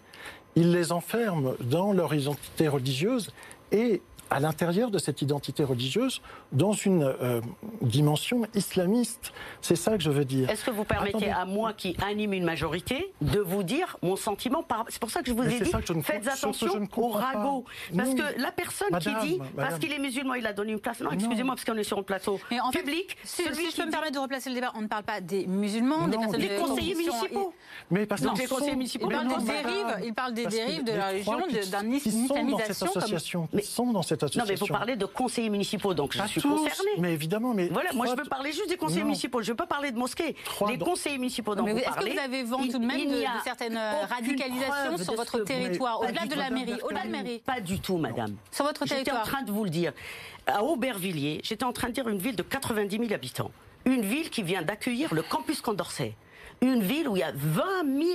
[0.56, 3.30] il les enferme dans leur identité religieuse
[3.72, 4.00] et
[4.32, 6.22] à l'intérieur de cette identité religieuse
[6.52, 7.40] dans une euh,
[7.82, 9.32] dimension islamiste.
[9.60, 10.48] C'est ça que je veux dire.
[10.48, 14.62] Est-ce que vous permettez à moi qui anime une majorité de vous dire mon sentiment
[14.62, 14.86] par...
[14.88, 15.70] C'est pour ça que je vous ai dit,
[16.02, 17.64] faites attention au ragot.
[17.96, 21.00] Parce que la personne qui dit, parce qu'il est musulman, il a donné une place.
[21.00, 23.16] Non, excusez-moi, parce qu'on est sur un plateau Mais en public.
[23.24, 25.46] si, celui je peux me permettre de replacer le débat, on ne parle pas des
[25.46, 27.52] musulmans, des personnes des conseillers municipaux.
[27.90, 30.92] Mais parce que les conseillers municipaux, il parle des dérives, il parle des dérives de
[30.92, 33.48] la religion, d'un islamisation.
[33.52, 36.92] Ils sont dans cette non, mais vous parlez de conseillers municipaux, donc je suis concernée.
[36.98, 37.68] Mais évidemment, mais.
[37.68, 39.98] Voilà, moi je veux parler juste des conseillers municipaux, je ne veux pas parler de
[39.98, 40.36] mosquées.
[40.68, 42.10] les conseillers municipaux dont vous parlez.
[42.10, 46.26] Est-ce que vous avez vent tout de même de, certaines radicalisations sur votre territoire, au-delà
[46.26, 48.36] de la mairie Au-delà de la mairie Pas du tout, madame.
[48.50, 49.92] Sur votre territoire J'étais en train de vous le dire.
[50.46, 53.50] À Aubervilliers, j'étais en train de dire une ville de 90 000 habitants.
[53.84, 56.14] Une ville qui vient d'accueillir le campus Condorcet
[56.62, 57.62] une ville où il y a 20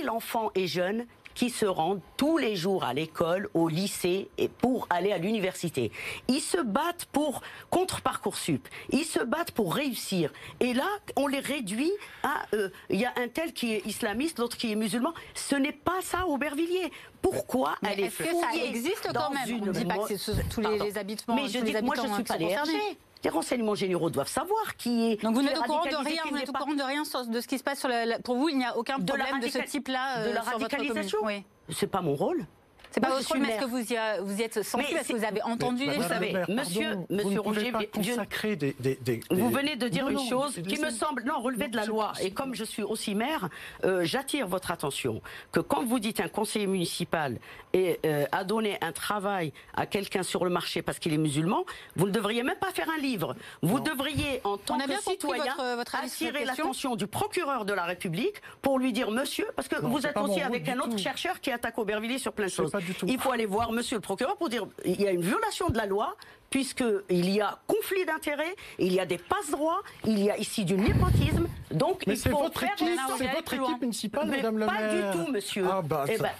[0.02, 1.04] 000 enfants et jeunes
[1.38, 5.92] qui se rendent tous les jours à l'école, au lycée et pour aller à l'université.
[6.26, 8.66] Ils se battent pour contre parcoursup.
[8.90, 10.32] Ils se battent pour réussir.
[10.58, 11.92] Et là, on les réduit
[12.24, 15.14] à euh, il y a un tel qui est islamiste, l'autre qui est musulman.
[15.34, 16.90] Ce n'est pas ça Aubervilliers.
[17.22, 19.62] Pourquoi Mais elle est, est que ça existe quand même?
[19.62, 21.36] On ne dit pas que c'est tous les, les, habitements.
[21.36, 22.56] Mais je dis, moi je ne suis pas les
[23.24, 25.22] les renseignements généraux doivent savoir qui est.
[25.22, 27.46] Donc vous n'êtes au courant de rien, vous n'êtes au courant de rien de ce
[27.46, 30.28] qui se passe sur la, Pour vous, il n'y a aucun problème de, ce type-là
[30.28, 31.18] de la euh, radicalisation.
[31.22, 31.44] Oui.
[31.70, 32.46] C'est pas mon rôle.
[32.90, 35.84] C'est pas votre est-ce que vous y, vous êtes sensible, est-ce que vous avez entendu
[35.84, 37.72] Vous savez, monsieur, monsieur Rouget,
[39.30, 42.12] vous venez de dire une chose qui me semble, non, relever de la loi.
[42.22, 43.48] Et comme je suis aussi maire,
[43.84, 45.20] euh, j'attire votre attention
[45.52, 47.38] que quand vous dites un conseiller municipal
[47.72, 51.64] et, euh, a donné un travail à quelqu'un sur le marché parce qu'il est musulman,
[51.96, 53.36] vous ne devriez même pas faire un livre.
[53.62, 55.54] Vous devriez, en tant que citoyen,
[55.92, 60.16] attirer l'attention du procureur de la République pour lui dire, monsieur, parce que vous êtes
[60.16, 62.72] aussi avec un autre chercheur qui attaque Aubervilliers sur plein de choses.
[63.06, 65.76] Il faut aller voir monsieur le procureur pour dire il y a une violation de
[65.76, 66.16] la loi
[66.50, 70.74] puisqu'il y a conflit d'intérêts, il y a des passe-droits, il y a ici du
[70.74, 71.46] népotisme.
[71.70, 72.88] Donc mais il faut votre faire équipe,
[73.18, 74.74] C'est votre équipe municipale, Madame le maire.
[74.74, 75.64] Pas du tout, monsieur.
[75.70, 76.30] Ah, bah, eh ben,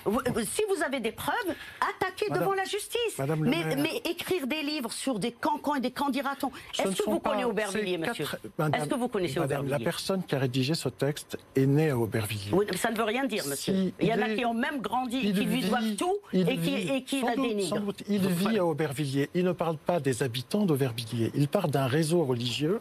[0.44, 3.18] si vous avez des preuves, attaquez devant la justice.
[3.38, 6.50] mais, mais, écrire des livres sur des cancans et des candidatons.
[6.78, 8.26] Est-ce que vous connaissez Aubervilliers, monsieur
[8.74, 11.98] Est-ce que vous connaissez Aubervilliers La personne qui a rédigé ce texte est née à
[11.98, 12.52] Aubervilliers.
[12.52, 13.92] Oui, ça ne veut rien dire, monsieur.
[14.00, 17.02] il y en a qui ont même grandi, qui lui doivent tout et qui, et
[17.02, 17.92] qui la dénigrent.
[18.08, 19.30] Il vit à Aubervilliers.
[19.34, 21.30] Il ne parle pas des habitants d'Auvervilliers.
[21.34, 22.80] Il part d'un réseau religieux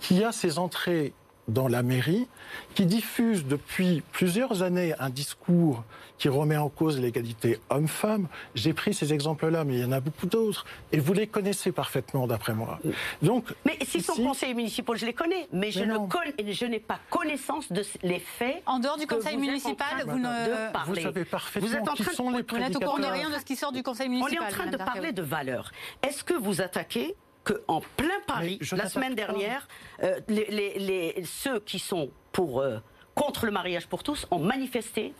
[0.00, 1.12] qui a ses entrées
[1.48, 2.26] dans la mairie,
[2.74, 5.84] qui diffuse depuis plusieurs années un discours
[6.18, 8.26] qui remet en cause l'égalité homme-femme.
[8.54, 11.72] J'ai pris ces exemples-là, mais il y en a beaucoup d'autres, et vous les connaissez
[11.72, 12.78] parfaitement, d'après moi.
[13.22, 16.98] Donc, mais s'ils sont conseillers municipaux, je les connais, mais, je, ne je n'ai pas
[17.10, 18.62] connaissance de les faits.
[18.66, 22.14] En dehors du conseil municipal, vous ne vous savez parfaitement vous êtes en train qui
[22.14, 22.92] sont les prédicateurs.
[22.92, 24.38] Vous n'êtes au rien de ce qui sort du conseil municipal.
[24.40, 25.72] On est en train de parler de valeurs.
[26.02, 27.14] Est-ce que vous attaquez
[27.46, 29.68] qu'en plein Paris, la semaine dernière,
[30.02, 32.78] euh, les, ceux qui sont pour, euh,
[33.14, 35.14] contre le mariage pour tous ont manifesté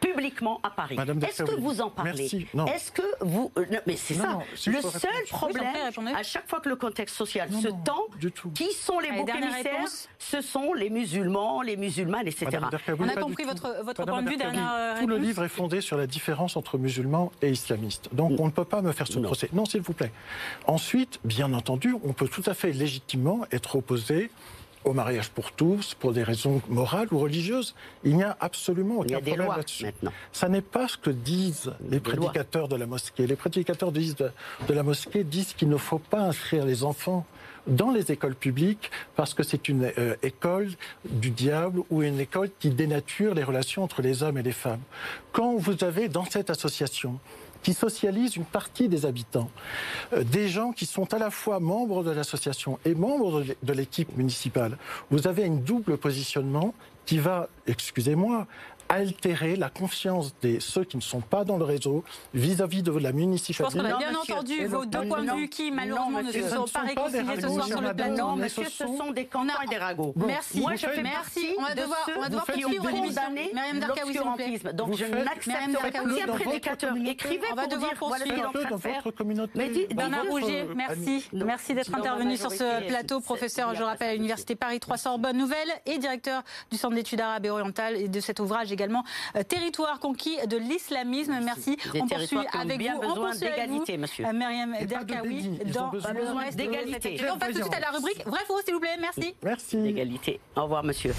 [0.00, 0.96] publiquement à Paris.
[1.22, 3.52] Est-ce que vous en parlez Est-ce que vous...
[3.58, 4.38] Euh, mais c'est ça.
[4.66, 5.66] le seul problème,
[6.14, 8.06] à chaque fois que le contexte social se tend,
[8.54, 9.88] qui sont les boucs émissaires
[10.18, 12.58] Ce sont les musulmans, les musulmanes, etc.
[12.98, 15.96] On a compris votre, votre point de vue, dernière Tout le livre est fondé sur
[15.96, 18.08] la différence entre musulmans et islamistes.
[18.12, 19.48] Donc on ne peut pas me faire ce procès.
[19.52, 20.12] Non, s'il vous plaît.
[20.66, 24.30] Ensuite, bien entendu, on peut tout à fait légitimement être opposé
[24.84, 27.74] au mariage pour tous, pour des raisons morales ou religieuses.
[28.04, 29.86] Il n'y a absolument aucun problème là-dessus.
[30.32, 33.26] Ça n'est pas ce que disent les prédicateurs de la mosquée.
[33.26, 37.26] Les prédicateurs de, de la mosquée disent qu'il ne faut pas inscrire les enfants
[37.66, 40.70] dans les écoles publiques parce que c'est une euh, école
[41.04, 44.80] du diable ou une école qui dénature les relations entre les hommes et les femmes.
[45.32, 47.18] Quand vous avez dans cette association
[47.62, 49.50] qui socialise une partie des habitants,
[50.12, 54.16] euh, des gens qui sont à la fois membres de l'association et membres de l'équipe
[54.16, 54.78] municipale.
[55.10, 56.74] Vous avez un double positionnement
[57.06, 58.46] qui va, excusez-moi,
[58.90, 63.12] altérer la confiance de ceux qui ne sont pas dans le réseau vis-à-vis de la
[63.12, 63.52] municipalité.
[63.52, 66.48] Je pense qu'on a bien entendu vos deux points de vue qui, malheureusement, ne se
[66.48, 68.16] sont pas réconciliés ce soir sur le plateau.
[68.16, 70.12] Non, monsieur, ce sont des cantons et des ragots.
[70.16, 70.60] Merci.
[70.60, 71.54] Moi, je fais merci.
[71.56, 73.22] On va devoir, on va devoir poursuivre l'émission.
[74.34, 74.72] Plaît.
[74.74, 76.00] Donc, je n'accepterai pas.
[76.14, 78.52] Si un prédicateur écrivait on va devoir poursuivre.
[79.94, 81.28] Bernard Rouget, merci.
[81.32, 83.20] Merci d'être intervenu sur ce plateau.
[83.20, 87.46] Professeur, je rappelle, à l'Université Paris 3 Sorbonne Nouvelle et directeur du Centre d'études arabes
[87.46, 88.79] et orientales et de cet ouvrage également
[89.36, 91.38] euh, Territoire conquis de l'islamisme.
[91.42, 91.76] Merci.
[91.94, 93.08] on poursuit avec bien vous.
[93.08, 94.26] Besoin d'égalité, monsieur.
[94.26, 97.20] Euh, Myriam Derkaoui, dans besoin d'égalité.
[97.32, 98.96] On passe tout de suite à la rubrique Vrai faux, s'il vous plaît.
[99.00, 99.34] Merci.
[99.42, 99.76] Merci.
[99.76, 100.40] D'égalité.
[100.56, 101.12] Au revoir, monsieur.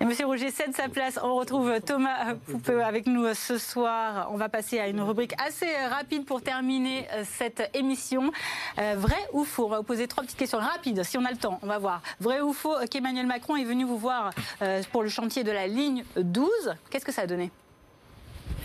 [0.00, 1.18] Monsieur Rouget cède sa place.
[1.22, 4.28] On retrouve Thomas Poupeux avec nous ce soir.
[4.30, 8.30] On va passer à une rubrique assez rapide pour terminer euh, cette émission.
[8.78, 9.66] Euh, vrai ou faux?
[9.66, 11.58] On va vous poser trois petites questions rapides, si on a le temps.
[11.62, 12.00] On va voir.
[12.20, 14.30] Vrai ou faux qu'Emmanuel Macron est venu vous voir
[14.62, 16.48] euh, pour le chantier de la ligne 12
[16.90, 17.50] Qu'est-ce que ça a donné?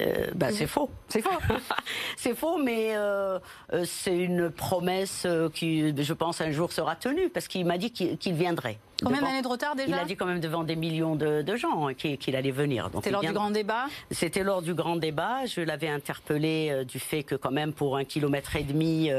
[0.01, 0.89] Euh, bah, c'est faux.
[1.07, 1.29] C'est faux.
[2.17, 3.39] c'est faux, mais euh,
[3.73, 7.91] euh, c'est une promesse qui, je pense, un jour sera tenue, parce qu'il m'a dit
[7.91, 8.77] qu'il viendrait.
[9.03, 11.87] Combien d'années de retard déjà Il a dit quand même devant des millions de, gens
[11.87, 12.89] hein, qu'il allait venir.
[12.93, 15.45] C'était lors du grand débat C'était lors du grand débat.
[15.45, 19.09] Je l'avais interpellé du fait que quand même pour un kilomètre et demi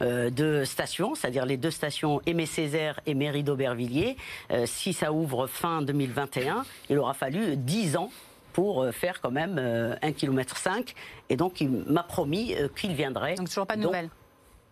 [0.00, 4.16] de stations, c'est-à-dire les deux stations Aimé Césaire et Mairie d'Aubervilliers,
[4.64, 8.10] si ça ouvre fin 2021, il aura fallu 10 ans
[8.58, 10.92] pour euh, faire quand même euh, un kilomètre 5.
[11.28, 13.36] Et donc, il m'a promis euh, qu'il viendrait.
[13.36, 14.10] Donc, toujours pas de nouvelles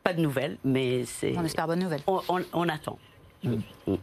[0.03, 1.37] Pas de nouvelles, mais c'est.
[1.39, 2.01] On espère bonne nouvelle.
[2.09, 2.99] On, attend.
[3.45, 3.59] Mm.
[3.87, 3.97] Mm.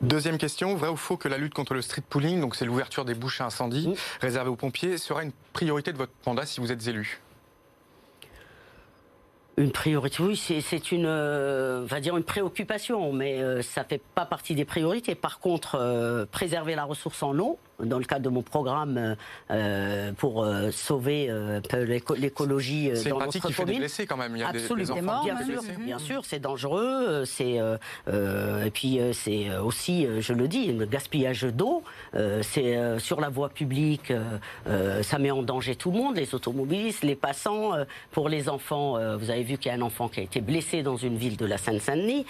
[0.00, 3.04] Deuxième question, vrai ou faux que la lutte contre le street pooling, donc c'est l'ouverture
[3.04, 3.94] des bouches à incendie mm.
[4.20, 7.20] réservées aux pompiers, sera une priorité de votre mandat si vous êtes élu?
[9.56, 11.08] Une priorité, oui, c'est une,
[11.86, 15.16] va dire une préoccupation, mais ça ça fait pas partie des priorités.
[15.16, 19.16] Par contre, préserver la ressource en eau, dans le cadre de mon programme
[20.16, 21.30] pour sauver
[22.16, 23.54] l'écologie dans notre commune.
[23.56, 24.36] C'est des blessés quand même.
[24.36, 24.94] Il y a Absolument.
[24.94, 27.24] Des, enfants bien, sûr, bien sûr, c'est dangereux.
[27.24, 27.58] C'est
[28.08, 31.82] et puis c'est aussi, je le dis, le gaspillage d'eau.
[32.42, 34.12] c'est sur la voie publique,
[35.02, 37.72] ça met en danger tout le monde, les automobilistes, les passants.
[38.10, 40.82] pour les enfants, vous avez vu qu'il y a un enfant qui a été blessé
[40.82, 42.26] dans une ville de la Seine-Saint-Denis,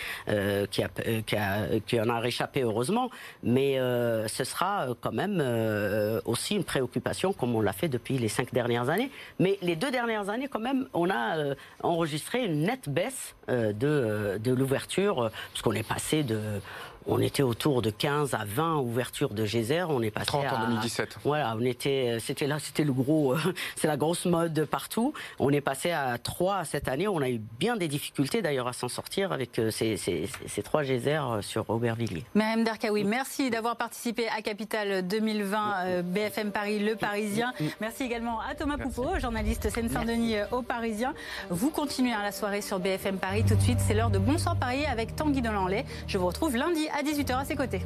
[0.71, 0.89] qui, a,
[1.27, 3.11] qui, a, qui en a réchappé heureusement,
[3.43, 7.89] mais euh, ce sera euh, quand même euh, aussi une préoccupation comme on l'a fait
[7.89, 9.11] depuis les cinq dernières années.
[9.39, 14.53] Mais les deux dernières années, quand même, on a enregistré une nette baisse de, de
[14.53, 16.39] l'ouverture, parce qu'on est passé de
[17.09, 19.83] on était autour de 15 à 20 ouvertures de geyser.
[19.89, 21.19] On est passé 30 en 2017.
[21.25, 23.35] Voilà, on était, c'était là, c'était le gros,
[23.77, 25.15] c'est la grosse mode partout.
[25.39, 27.09] On est passé à 3 cette année.
[27.09, 30.63] On a eu bien des difficultés d'ailleurs à s'en sortir avec euh, ces, ces, ces
[30.63, 32.25] trois geysers euh, sur Aubervilliers.
[32.35, 37.55] Madame Darkaoui, merci d'avoir participé à Capital 2020 euh, BFM Paris, Le Parisien.
[37.81, 41.15] Merci également à Thomas Poupeau, journaliste Seine-Saint-Denis au Parisien.
[41.49, 43.45] Vous continuez à la soirée sur BFM Paris.
[43.49, 45.87] Tout de suite, c'est l'heure de Bonsoir Paris avec Tanguy Delanlay.
[46.07, 47.81] Je vous retrouve lundi à 18h à ses côtés.